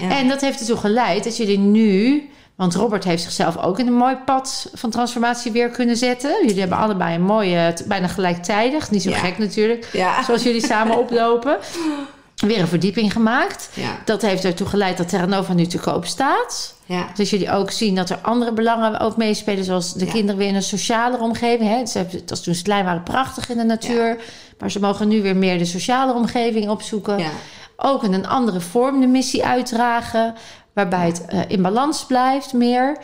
[0.01, 0.11] Ja.
[0.11, 2.22] En dat heeft ertoe geleid dat jullie nu...
[2.55, 6.30] Want Robert heeft zichzelf ook in een mooi pad van transformatie weer kunnen zetten.
[6.46, 8.90] Jullie hebben allebei een mooie, bijna gelijktijdig.
[8.90, 9.88] Niet zo gek natuurlijk.
[9.92, 10.22] Ja.
[10.22, 11.59] Zoals jullie samen oplopen.
[12.36, 13.70] Weer een verdieping gemaakt.
[13.74, 13.99] Ja.
[14.05, 16.74] Dat heeft ertoe geleid dat Terranova nu te koop staat.
[16.89, 17.07] Ja.
[17.14, 19.64] Dus jullie ook zien dat er andere belangen ook meespelen.
[19.64, 20.11] Zoals de Ja.
[20.12, 21.70] kinderen weer in een sociale omgeving.
[21.70, 21.86] Hè.
[21.86, 24.20] Ze hebben, het was toen ze klein waren prachtig in de natuur.
[24.59, 27.18] Maar ze mogen nu weer meer de sociale omgeving opzoeken.
[27.18, 27.30] Ja.
[27.76, 30.34] Ook in een andere vorm de missie uitdragen.
[30.72, 32.97] Waarbij het eh, in balans blijft meer.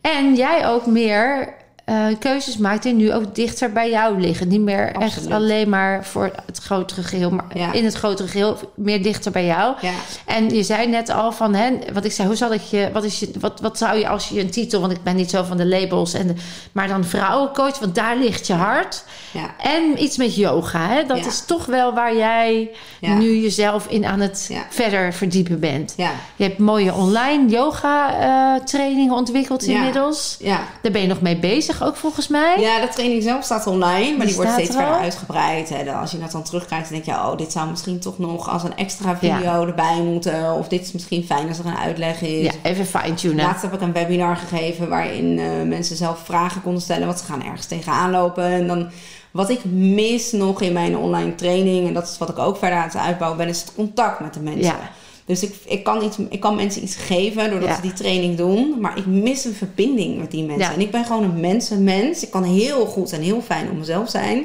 [0.00, 1.54] En jij ook meer
[1.90, 4.48] eh, keuzes maakt die nu ook dichter bij jou liggen.
[4.48, 7.30] Niet meer echt alleen maar voor het grotere geheel.
[7.30, 7.72] Maar Ja.
[7.72, 9.74] in het grotere geheel meer dichter bij jou.
[9.80, 9.92] Ja.
[10.26, 13.04] En je zei net al van, hè, wat ik zei, hoe zal ik je, wat,
[13.04, 15.42] is je wat, wat zou je als je een titel, want ik ben niet zo
[15.42, 16.34] van de labels, en de,
[16.72, 19.04] maar dan vrouwencoach, want daar ligt je hart.
[19.30, 19.54] Ja.
[19.58, 21.04] En iets met yoga, hè?
[21.06, 22.70] dat is toch wel waar jij
[23.00, 25.94] nu jezelf in aan het verder verdiepen bent.
[26.36, 30.36] Je hebt mooie online yoga eh, trainingen ontwikkeld inmiddels.
[30.38, 30.60] Ja.
[30.82, 32.60] Daar ben je nog mee bezig ook volgens mij.
[32.60, 35.00] Ja, de training zelf staat online, maar Die die, wordt steeds er verder al?
[35.00, 35.68] uitgebreid.
[35.68, 35.92] Hè.
[35.92, 38.62] Als je dat dan terugkijkt, dan denk je, oh, dit zou misschien toch nog als
[38.62, 40.52] een extra video erbij moeten.
[40.52, 42.44] Of dit is misschien fijn als er een uitleg is.
[42.44, 43.44] Ja, even fine-tunen.
[43.44, 47.24] Laatst heb ik een webinar gegeven waarin eh, mensen zelf vragen konden stellen, want ze
[47.24, 48.44] gaan ergens tegenaan lopen.
[48.44, 48.90] En dan
[49.30, 52.78] wat ik mis nog in mijn online training, en dat is wat ik ook verder
[52.78, 54.62] aan het uitbouwen ben, is het contact met de mensen.
[54.62, 54.90] Ja.
[55.30, 57.74] Dus ik, ik, kan iets, ik kan mensen iets geven doordat Ja.
[57.74, 60.66] ze die training doen, maar ik mis een verbinding met die mensen.
[60.68, 60.72] Ja.
[60.74, 62.22] En ik ben gewoon een mensenmens.
[62.22, 64.44] Ik kan heel goed en heel fijn om mezelf zijn.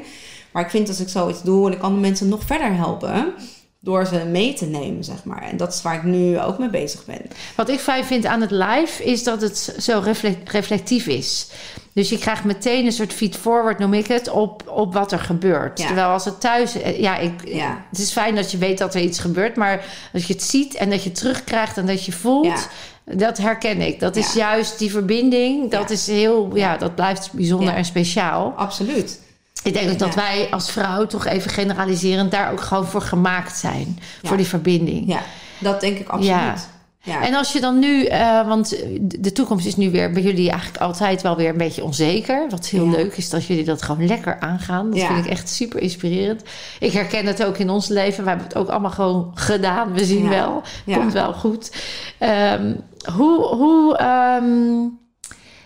[0.52, 3.34] Maar ik vind als ik zoiets doe en ik kan de mensen nog verder helpen
[3.80, 5.42] door ze mee te nemen, zeg maar.
[5.44, 7.22] En dat is waar ik nu ook mee bezig ben.
[7.56, 11.48] Wat ik fijn vind aan het live is dat het zo reflect- reflectief is.
[11.96, 15.80] Dus je krijgt meteen een soort feed-forward, noem ik het, op, op wat er gebeurt.
[15.80, 15.86] Ja.
[15.86, 16.82] Terwijl als het thuis...
[16.82, 17.86] eh, Ja, ik, Ja.
[17.89, 19.56] het is fijn dat je weet dat er iets gebeurt.
[19.56, 22.46] Maar als je het ziet en dat je terugkrijgt en dat je voelt...
[22.46, 23.14] Ja.
[23.16, 24.00] Dat herken ik.
[24.00, 25.72] Dat is juist die verbinding.
[25.72, 26.52] Dat is heel...
[26.54, 28.54] Ja, dat blijft bijzonder en speciaal.
[28.56, 29.20] Absoluut.
[29.64, 32.32] Ik denk ook dat wij als vrouw, toch even generaliserend...
[32.32, 34.00] daar ook gewoon voor gemaakt zijn.
[34.24, 35.08] Voor die verbinding.
[35.08, 35.22] Ja,
[35.58, 36.68] dat denk ik absoluut.
[37.06, 37.22] Ja.
[37.26, 40.82] En als je dan nu, eh, want de toekomst is nu weer bij jullie eigenlijk
[40.82, 42.49] altijd wel weer een beetje onzeker.
[42.49, 42.91] Wat heel Ja.
[42.91, 44.89] leuk is dat jullie dat gewoon lekker aangaan.
[44.89, 45.08] Dat Ja.
[45.08, 46.43] vind ik echt super inspirerend.
[46.80, 48.24] Ik herken het ook in ons leven.
[48.24, 49.93] We hebben het ook allemaal gewoon gedaan.
[49.93, 50.62] We zien wel.
[50.86, 50.97] Ja.
[50.97, 51.72] Komt wel goed.
[52.18, 52.74] Ehm,
[53.16, 54.82] hoe, hoe, ehm,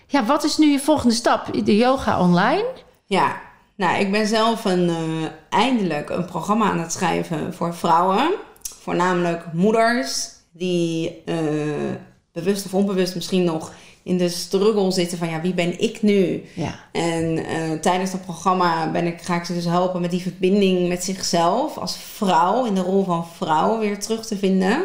[0.08, 1.66] ja, wat is nu je volgende stap?
[1.66, 2.66] De yoga online?
[3.06, 3.36] Ja,
[3.76, 4.96] nou, ik ben zelf een, eh,
[5.50, 8.30] eindelijk een programma aan het schrijven voor vrouwen.
[8.82, 10.30] Voornamelijk moeders
[10.60, 11.36] die eh,
[12.32, 16.44] bewust of onbewust misschien nog in de struggle zitten van ja, wie ben ik nu?
[16.54, 16.80] Ja.
[16.92, 20.88] En eh, tijdens dat programma ben ik, ga ik ze dus helpen met die verbinding
[20.88, 24.84] met zichzelf als vrouw, in de rol van vrouw weer terug te vinden.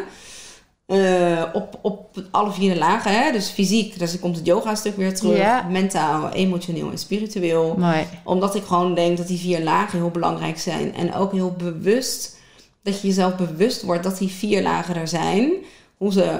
[0.85, 3.11] Eh, op, op alle vier lagen.
[3.11, 3.31] Hè?
[3.31, 5.67] Dus fysiek, dus komt het yoga-stuk weer terug.
[5.69, 7.75] Mentaal, emotioneel en spiritueel.
[7.77, 8.07] Mooi.
[8.23, 10.95] Omdat ik gewoon denk dat die vier lagen heel belangrijk zijn.
[10.95, 12.34] En ook heel bewust,
[12.85, 15.51] dat je jezelf bewust wordt dat die vier lagen er zijn.
[15.97, 16.39] Hoe ze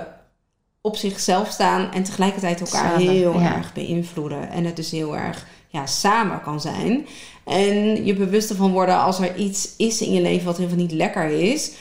[0.82, 3.56] op zichzelf staan en tegelijkertijd elkaar Samen, heel ja.
[3.56, 4.50] erg beïnvloeden.
[4.50, 7.06] En het dus heel erg ja, samen kan zijn.
[7.44, 10.92] En je bewust ervan worden als er iets is in je leven wat helemaal niet
[10.92, 11.72] lekker is.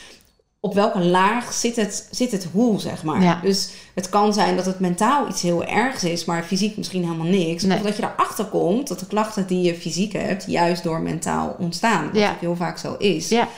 [0.60, 3.22] Op welke laag zit het, zit het hoe, zeg maar.
[3.22, 3.40] Ja.
[3.42, 7.26] Dus het kan zijn dat het mentaal iets heel ergs is, maar fysiek misschien helemaal
[7.26, 7.62] niks.
[7.62, 7.78] Nee.
[7.78, 11.56] Of dat je erachter komt dat de klachten die je fysiek hebt, juist door mentaal
[11.58, 12.04] ontstaan.
[12.06, 12.36] Wat Ja.
[12.40, 13.28] heel vaak zo is.
[13.28, 13.48] Ja.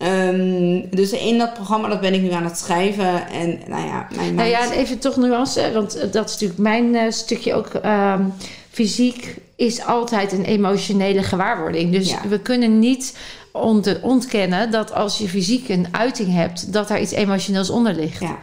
[0.00, 3.28] Ehm, dus in dat programma, dat ben ik nu aan het schrijven.
[3.30, 6.94] En nou ja, mijn Nou ja, even toch nuance, want eh, dat is natuurlijk mijn
[6.94, 7.66] eh, stukje ook.
[7.66, 8.22] ehm,
[8.70, 11.92] fysiek is altijd een emotionele gewaarwording.
[11.92, 12.18] Dus Ja.
[12.28, 13.16] we kunnen niet
[13.52, 18.20] ont- ontkennen dat als je fysiek een uiting hebt, dat daar iets emotioneels onder ligt.
[18.20, 18.38] Ja,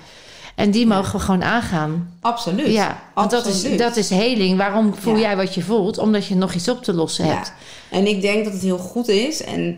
[0.55, 2.17] En die mogen we gewoon aangaan.
[2.21, 2.67] absoluut.
[2.67, 3.79] Ja, want dat is, Absoluut.
[3.79, 4.57] dat is heling.
[4.57, 5.97] Waarom voel jij wat je voelt?
[5.97, 7.53] Omdat je nog iets op te lossen hebt.
[7.91, 7.97] Ja.
[7.97, 9.43] En ik denk dat het heel goed is.
[9.43, 9.77] En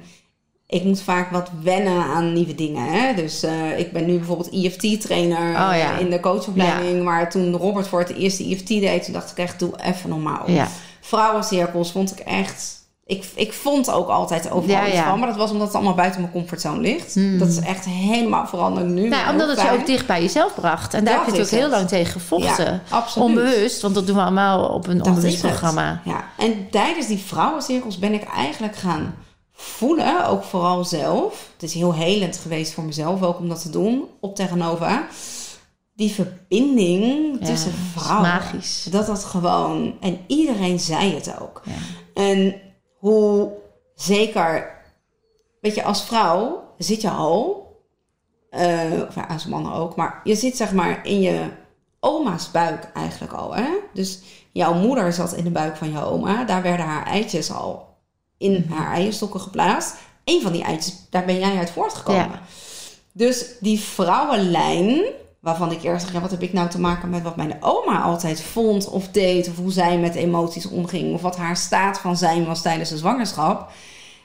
[0.72, 2.86] ik moet vaak wat wennen aan nieuwe dingen.
[2.86, 3.14] Hè?
[3.14, 5.98] Dus eh, ik ben nu bijvoorbeeld EFT-trainer Oh, ja.
[5.98, 7.04] in de coachopleiding.
[7.04, 10.10] Maar toen Robert voor het eerst de EFT deed, toen dacht ik echt, doe even
[10.10, 10.44] normaal.
[10.52, 10.68] Ja.
[11.02, 12.78] Vrouwencirkels vond ik echt...
[13.06, 15.20] Ik, ik vond ook altijd overal iets van.
[15.20, 17.40] Maar dat was omdat het allemaal buiten mijn comfortzone ligt.
[17.40, 19.08] Dat is echt helemaal veranderd nu.
[19.08, 20.94] Nou, omdat het je ook dicht bij jezelf bracht.
[20.94, 21.76] En daar Dat heb je het ook heel het.
[21.78, 22.66] lang tegen gevochten.
[22.66, 23.28] Ja, absoluut.
[23.28, 25.52] Onbewust, want dat doen we allemaal op een Dat onbewust is het.
[25.52, 26.02] programma.
[26.06, 29.16] Ja, en tijdens die vrouwencirkels ben ik eigenlijk gaan
[29.62, 31.50] voelen, ook vooral zelf.
[31.54, 35.08] Het is heel helend geweest voor mezelf ook om dat te doen op Tegenover.
[35.96, 38.30] Die verbinding Ja, tussen dat is vrouwen.
[38.30, 38.88] magisch.
[38.92, 41.62] Dat dat gewoon, en iedereen zei het ook.
[41.66, 41.74] Ja.
[42.24, 42.62] En
[42.98, 43.52] hoe
[43.96, 44.78] zeker,
[45.62, 47.68] weet je, als vrouw zit je al,
[49.08, 51.50] of ja, als man ook, maar je zit zeg maar in je
[52.00, 53.56] oma's buik eigenlijk al.
[53.56, 53.68] Hè?
[53.94, 54.20] Dus
[54.52, 57.88] jouw moeder zat in de buik van jouw oma, daar werden haar eitjes al
[58.40, 59.96] in haar eierstokken geplaatst.
[60.24, 62.32] Eén van die eitjes, daar ben jij uit voortgekomen.
[62.32, 62.42] Ja.
[63.12, 65.04] Dus die vrouwenlijn,
[65.40, 68.02] waarvan ik eerst dacht, ja, wat heb ik nou te maken met wat mijn oma
[68.02, 72.18] altijd vond of deed, of hoe zij met emoties omging, of wat haar staat van
[72.18, 73.72] zijn was tijdens de zwangerschap.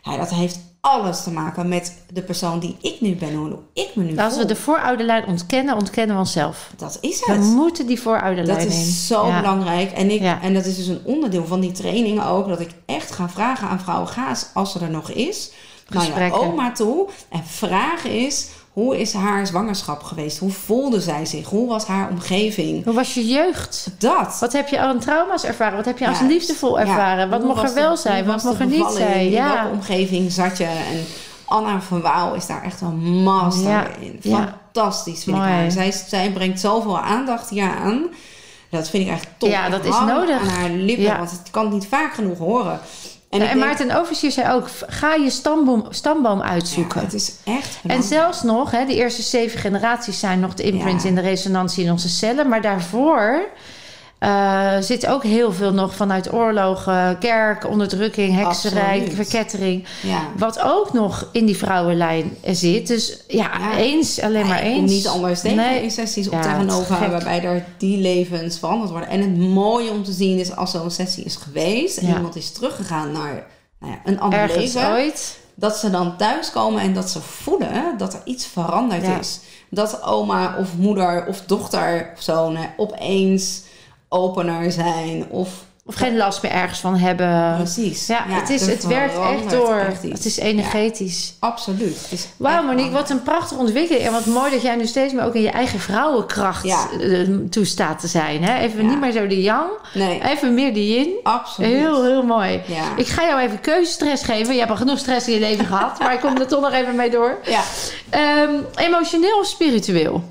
[0.02, 3.90] Ja, dat heeft alles te maken met de persoon die ik nu ben, hoe ik
[3.94, 6.70] me nu Als we de voorouderlijn ontkennen, ontkennen we onszelf.
[6.76, 7.40] Dat is We het.
[7.40, 8.72] moeten die voorouderlijn Dat in.
[8.80, 9.40] is zo Ja.
[9.40, 9.92] belangrijk.
[9.92, 10.40] En, ik, Ja.
[10.42, 12.48] en dat is dus een onderdeel van die training ook.
[12.48, 14.08] Dat ik echt ga vragen aan vrouwen.
[14.08, 15.50] Ga eens, als ze er nog is,
[15.88, 17.08] naar je oma toe.
[17.28, 20.38] En vraag is, hoe is haar zwangerschap geweest?
[20.38, 21.46] Hoe voelde zij zich?
[21.48, 22.84] Hoe was haar omgeving?
[22.84, 23.88] Hoe was je jeugd?
[23.98, 24.36] Dat.
[24.40, 25.76] Wat heb je aan trauma's ervaren?
[25.76, 26.86] Wat heb je als Ja, liefdevol ja.
[26.86, 27.30] ervaren?
[27.30, 28.24] Wat mocht er wel zijn?
[28.26, 29.20] Wat mocht er niet zijn?
[29.26, 29.52] In Ja.
[29.54, 30.64] welke omgeving zat je?
[30.64, 31.04] En
[31.44, 34.18] Anna van Waal is daar echt een master Ja, in.
[34.22, 35.48] Fantastisch vind Mooi.
[35.48, 35.70] ik haar.
[35.70, 38.02] Zij, zij brengt zoveel aandacht hier aan.
[38.70, 39.48] Dat vind ik echt top.
[39.48, 40.40] Ja, dat is nodig.
[40.40, 42.80] aan haar lippen, want het kan het niet vaak genoeg horen.
[43.34, 47.00] En, Ja, ik en denk, Maarten Overzier zei ook, ga je stamboom, stamboom uitzoeken.
[47.00, 50.62] ja, het is echt En zelfs nog, hè, de eerste zeven generaties zijn nog de
[50.62, 51.08] imprints Ja.
[51.08, 52.48] in de resonantie in onze cellen.
[52.48, 53.40] Maar daarvoor
[54.24, 59.84] eh, zit ook heel veel nog vanuit oorlogen, kerk, onderdrukking, hekserij, verkettering.
[60.02, 60.20] Ja.
[60.36, 62.86] Wat ook nog in die vrouwenlijn zit.
[62.86, 63.76] Dus ja, Ja.
[63.76, 64.90] eens, alleen maar Ja, eens.
[64.90, 65.82] niet anders Nee.
[65.82, 67.10] in sessies op gek.
[67.10, 69.08] waarbij er die levens veranderd worden.
[69.08, 72.50] En het mooie om te zien is als zo'n sessie is geweest en iemand is
[72.52, 73.46] teruggegaan naar
[73.80, 74.90] nou ja, een ander Ergens leven.
[74.90, 75.38] ooit.
[75.56, 79.40] Dat ze dan thuiskomen en dat ze voelen dat er iets veranderd is.
[79.70, 83.60] Dat oma of moeder of dochter of zoon opeens
[84.14, 85.26] opener zijn.
[85.28, 85.48] Of
[85.86, 87.54] Of geen last meer ergens van hebben.
[87.56, 88.06] precies.
[88.06, 89.76] Ja, het, is, het werkt echt door.
[89.78, 91.34] echt het is energetisch.
[91.38, 92.28] Absoluut.
[92.36, 94.04] Wauw, Monique, wat een prachtige ontwikkeling.
[94.06, 96.86] En wat mooi dat jij nu steeds meer ook in je eigen vrouwenkracht Ja.
[97.00, 98.44] eh, toestaat te zijn.
[98.44, 98.58] Hè?
[98.60, 101.08] Even niet meer zo de yang, Nee, even meer de yin.
[101.22, 101.70] absoluut.
[101.70, 102.62] Heel, heel mooi.
[102.66, 102.96] Ja.
[102.96, 104.52] Ik ga jou even keuzestress geven.
[104.52, 106.72] Je hebt al genoeg stress in je leven gehad, maar ik kom er toch nog
[106.72, 107.38] even mee door.
[107.44, 107.62] Ja,
[108.10, 110.22] Ehm, emotioneel of spiritueel?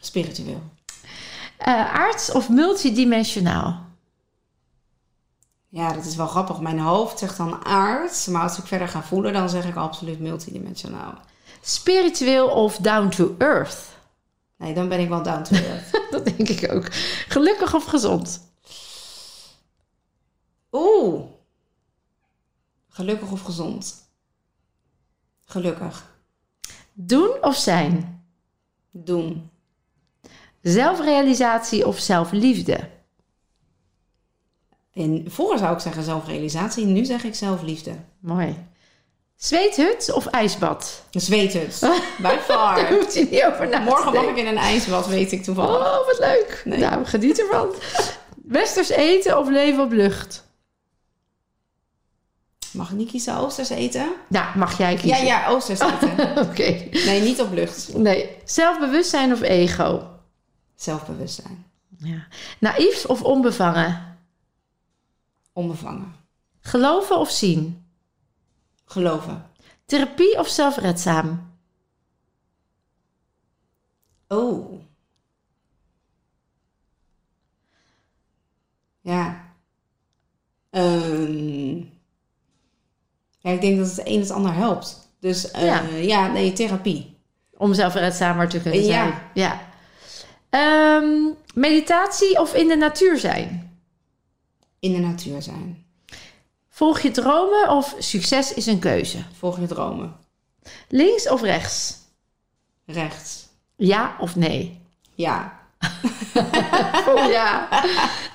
[0.00, 0.62] spiritueel.
[1.58, 3.86] Eh, aards of multidimensionaal?
[5.68, 6.60] Ja, dat is wel grappig.
[6.60, 10.20] Mijn hoofd zegt dan aard, maar als ik verder ga voelen, dan zeg ik absoluut
[10.20, 11.14] multidimensionaal.
[11.60, 13.78] Spiritueel of down to earth?
[14.56, 15.90] Nee, dan ben ik wel down to earth.
[16.10, 16.92] Dat denk ik ook.
[17.28, 18.40] Gelukkig of gezond?
[20.72, 21.24] Oeh.
[22.88, 24.10] Gelukkig of gezond?
[25.44, 26.16] Gelukkig.
[26.92, 28.22] Doen of zijn?
[28.90, 29.50] Doen.
[30.72, 32.78] Zelfrealisatie of zelfliefde?
[34.94, 37.92] En vroeger zou ik zeggen zelfrealisatie, nu zeg ik zelfliefde.
[38.20, 38.66] Mooi.
[39.36, 41.02] Zweethut of ijsbad?
[41.10, 41.78] Zweet het.
[42.16, 42.92] By Daar far.
[42.94, 45.76] hoeft je niet over Morgen mag ik in een ijsbad, weet ik toevallig.
[45.76, 46.62] Oh, wat leuk.
[46.64, 46.78] Nee.
[46.78, 47.68] Nou, geniet ervan.
[48.44, 50.46] Westers eten of leven op lucht?
[52.72, 54.06] Mag ik niet kiezen oosters eten?
[54.28, 55.24] Nou, mag jij Ja, kiezen.
[55.26, 56.36] ja, oosters eten.
[56.48, 56.88] Oké.
[56.90, 57.96] Nee, niet op lucht.
[57.96, 58.30] Nee.
[58.44, 60.06] Zelfbewustzijn of ego?
[60.78, 61.64] Zelfbewustzijn.
[61.96, 62.26] Ja.
[62.60, 64.18] Naïef of onbevangen?
[65.52, 66.14] Onbevangen.
[66.60, 67.86] Geloven of zien?
[68.84, 69.50] Geloven.
[69.86, 71.52] Therapie of zelfredzaam?
[74.28, 74.80] Oh.
[79.00, 79.44] Ja.
[80.70, 81.76] Ehm.
[83.38, 85.08] ja, ik denk dat het een het ander helpt.
[85.20, 85.80] Dus eh, Ja.
[85.82, 86.26] ja.
[86.32, 87.16] nee, therapie.
[87.56, 88.86] Om zelfredzamer te kunnen Ja.
[88.86, 89.14] zijn.
[89.34, 89.67] Ja.
[90.50, 91.14] Ehm,
[91.54, 93.78] meditatie of in de natuur zijn?
[94.80, 95.86] In de natuur zijn.
[96.68, 99.18] Volg je dromen of succes is een keuze?
[99.38, 100.16] Volg je dromen.
[100.88, 101.96] Links of rechts?
[102.86, 103.46] Rechts.
[103.76, 104.80] Ja of nee?
[105.14, 105.56] Ja.
[107.06, 107.68] Oh ja.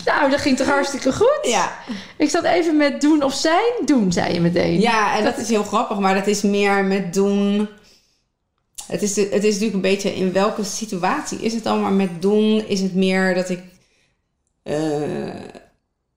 [0.05, 1.39] nou, dat ging toch hartstikke goed?
[1.41, 1.71] Ja.
[2.17, 3.71] Ik zat even met doen of zijn.
[3.85, 4.79] Doen, zei je meteen.
[4.79, 7.69] Ja, en dat is heel grappig, maar dat is meer met doen.
[8.87, 11.91] Het is, de- het is natuurlijk een beetje in welke situatie is het dan, maar
[11.91, 13.59] met doen is het meer dat ik.
[14.63, 15.29] eh,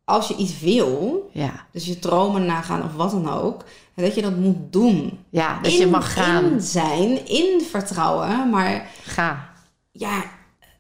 [0.05, 3.65] als je iets wil, Ja, dus je dromen nagaan of wat dan ook,
[3.95, 5.19] dat je dat moet doen.
[5.31, 6.45] ja dat je In- mag gaan.
[6.53, 9.51] In zijn, in vertrouwen, maar Ga.
[9.91, 10.25] ja,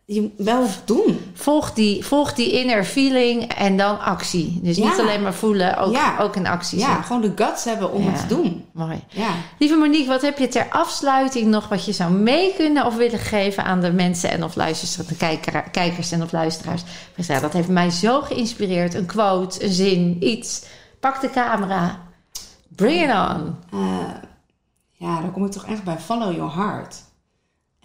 [0.09, 1.21] je wel doen.
[1.35, 4.59] Volg die, volg die inner feeling en dan actie.
[4.63, 6.19] Dus niet alleen maar voelen, ook, Ja.
[6.19, 8.11] ook een actie Ja, gewoon de guts hebben om Ja.
[8.11, 8.65] het te doen.
[8.73, 9.05] Mooi.
[9.09, 9.29] Ja.
[9.59, 13.19] Lieve Monique, wat heb je ter afsluiting nog wat je zou mee kunnen of willen
[13.19, 16.83] geven aan de mensen en of luisteraars, de kijker, kijkers en of luisteraars?
[17.17, 18.95] Dus ja, dat heeft mij zo geïnspireerd.
[18.95, 20.63] Een quote, een zin, iets.
[21.01, 21.99] Pak de camera.
[22.69, 23.57] Bring it on.
[23.73, 24.09] Eh,
[24.93, 26.97] ja, dan kom ik toch echt bij follow your heart.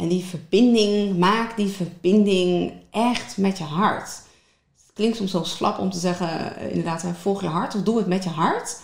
[0.01, 4.07] En die verbinding, maak die verbinding echt met je hart.
[4.75, 7.97] Het klinkt soms zo slap om te zeggen, eh, inderdaad, volg je hart of doe
[7.97, 8.79] het met je hart.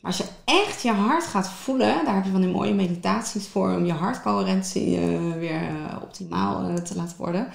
[0.00, 3.46] Maar als je echt je hart gaat voelen, daar heb je van die mooie meditaties
[3.46, 7.48] voor om je hartcoherentie eh, weer eh, optimaal te laten worden.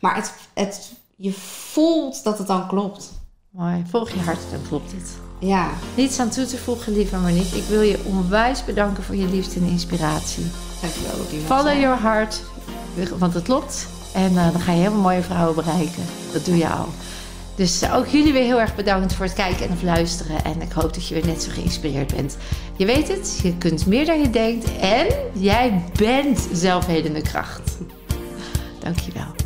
[0.00, 3.12] Maar het, het, je voelt dat het dan klopt.
[3.50, 3.84] Mooi.
[3.90, 5.16] Volg je hart, dan klopt het.
[5.40, 7.56] Ja, Niets aan toe te voegen, lieve Monique.
[7.56, 10.46] Ik wil je onwijs bedanken voor je liefde en inspiratie.
[10.80, 11.40] dankjewel.
[11.46, 12.42] Follow your heart,
[13.18, 13.86] want het klopt.
[14.14, 16.02] En eh, dan ga je helemaal mooie vrouwen bereiken.
[16.32, 16.88] Dat doe je al.
[17.54, 20.44] Dus eh, ook jullie weer heel erg bedankt voor het kijken en of luisteren.
[20.44, 22.36] En ik hoop dat je weer net zo geïnspireerd bent.
[22.76, 24.76] Je weet het, je kunt meer dan je denkt.
[24.80, 27.78] En jij bent zelfhelende kracht.
[28.78, 29.37] Dankjewel.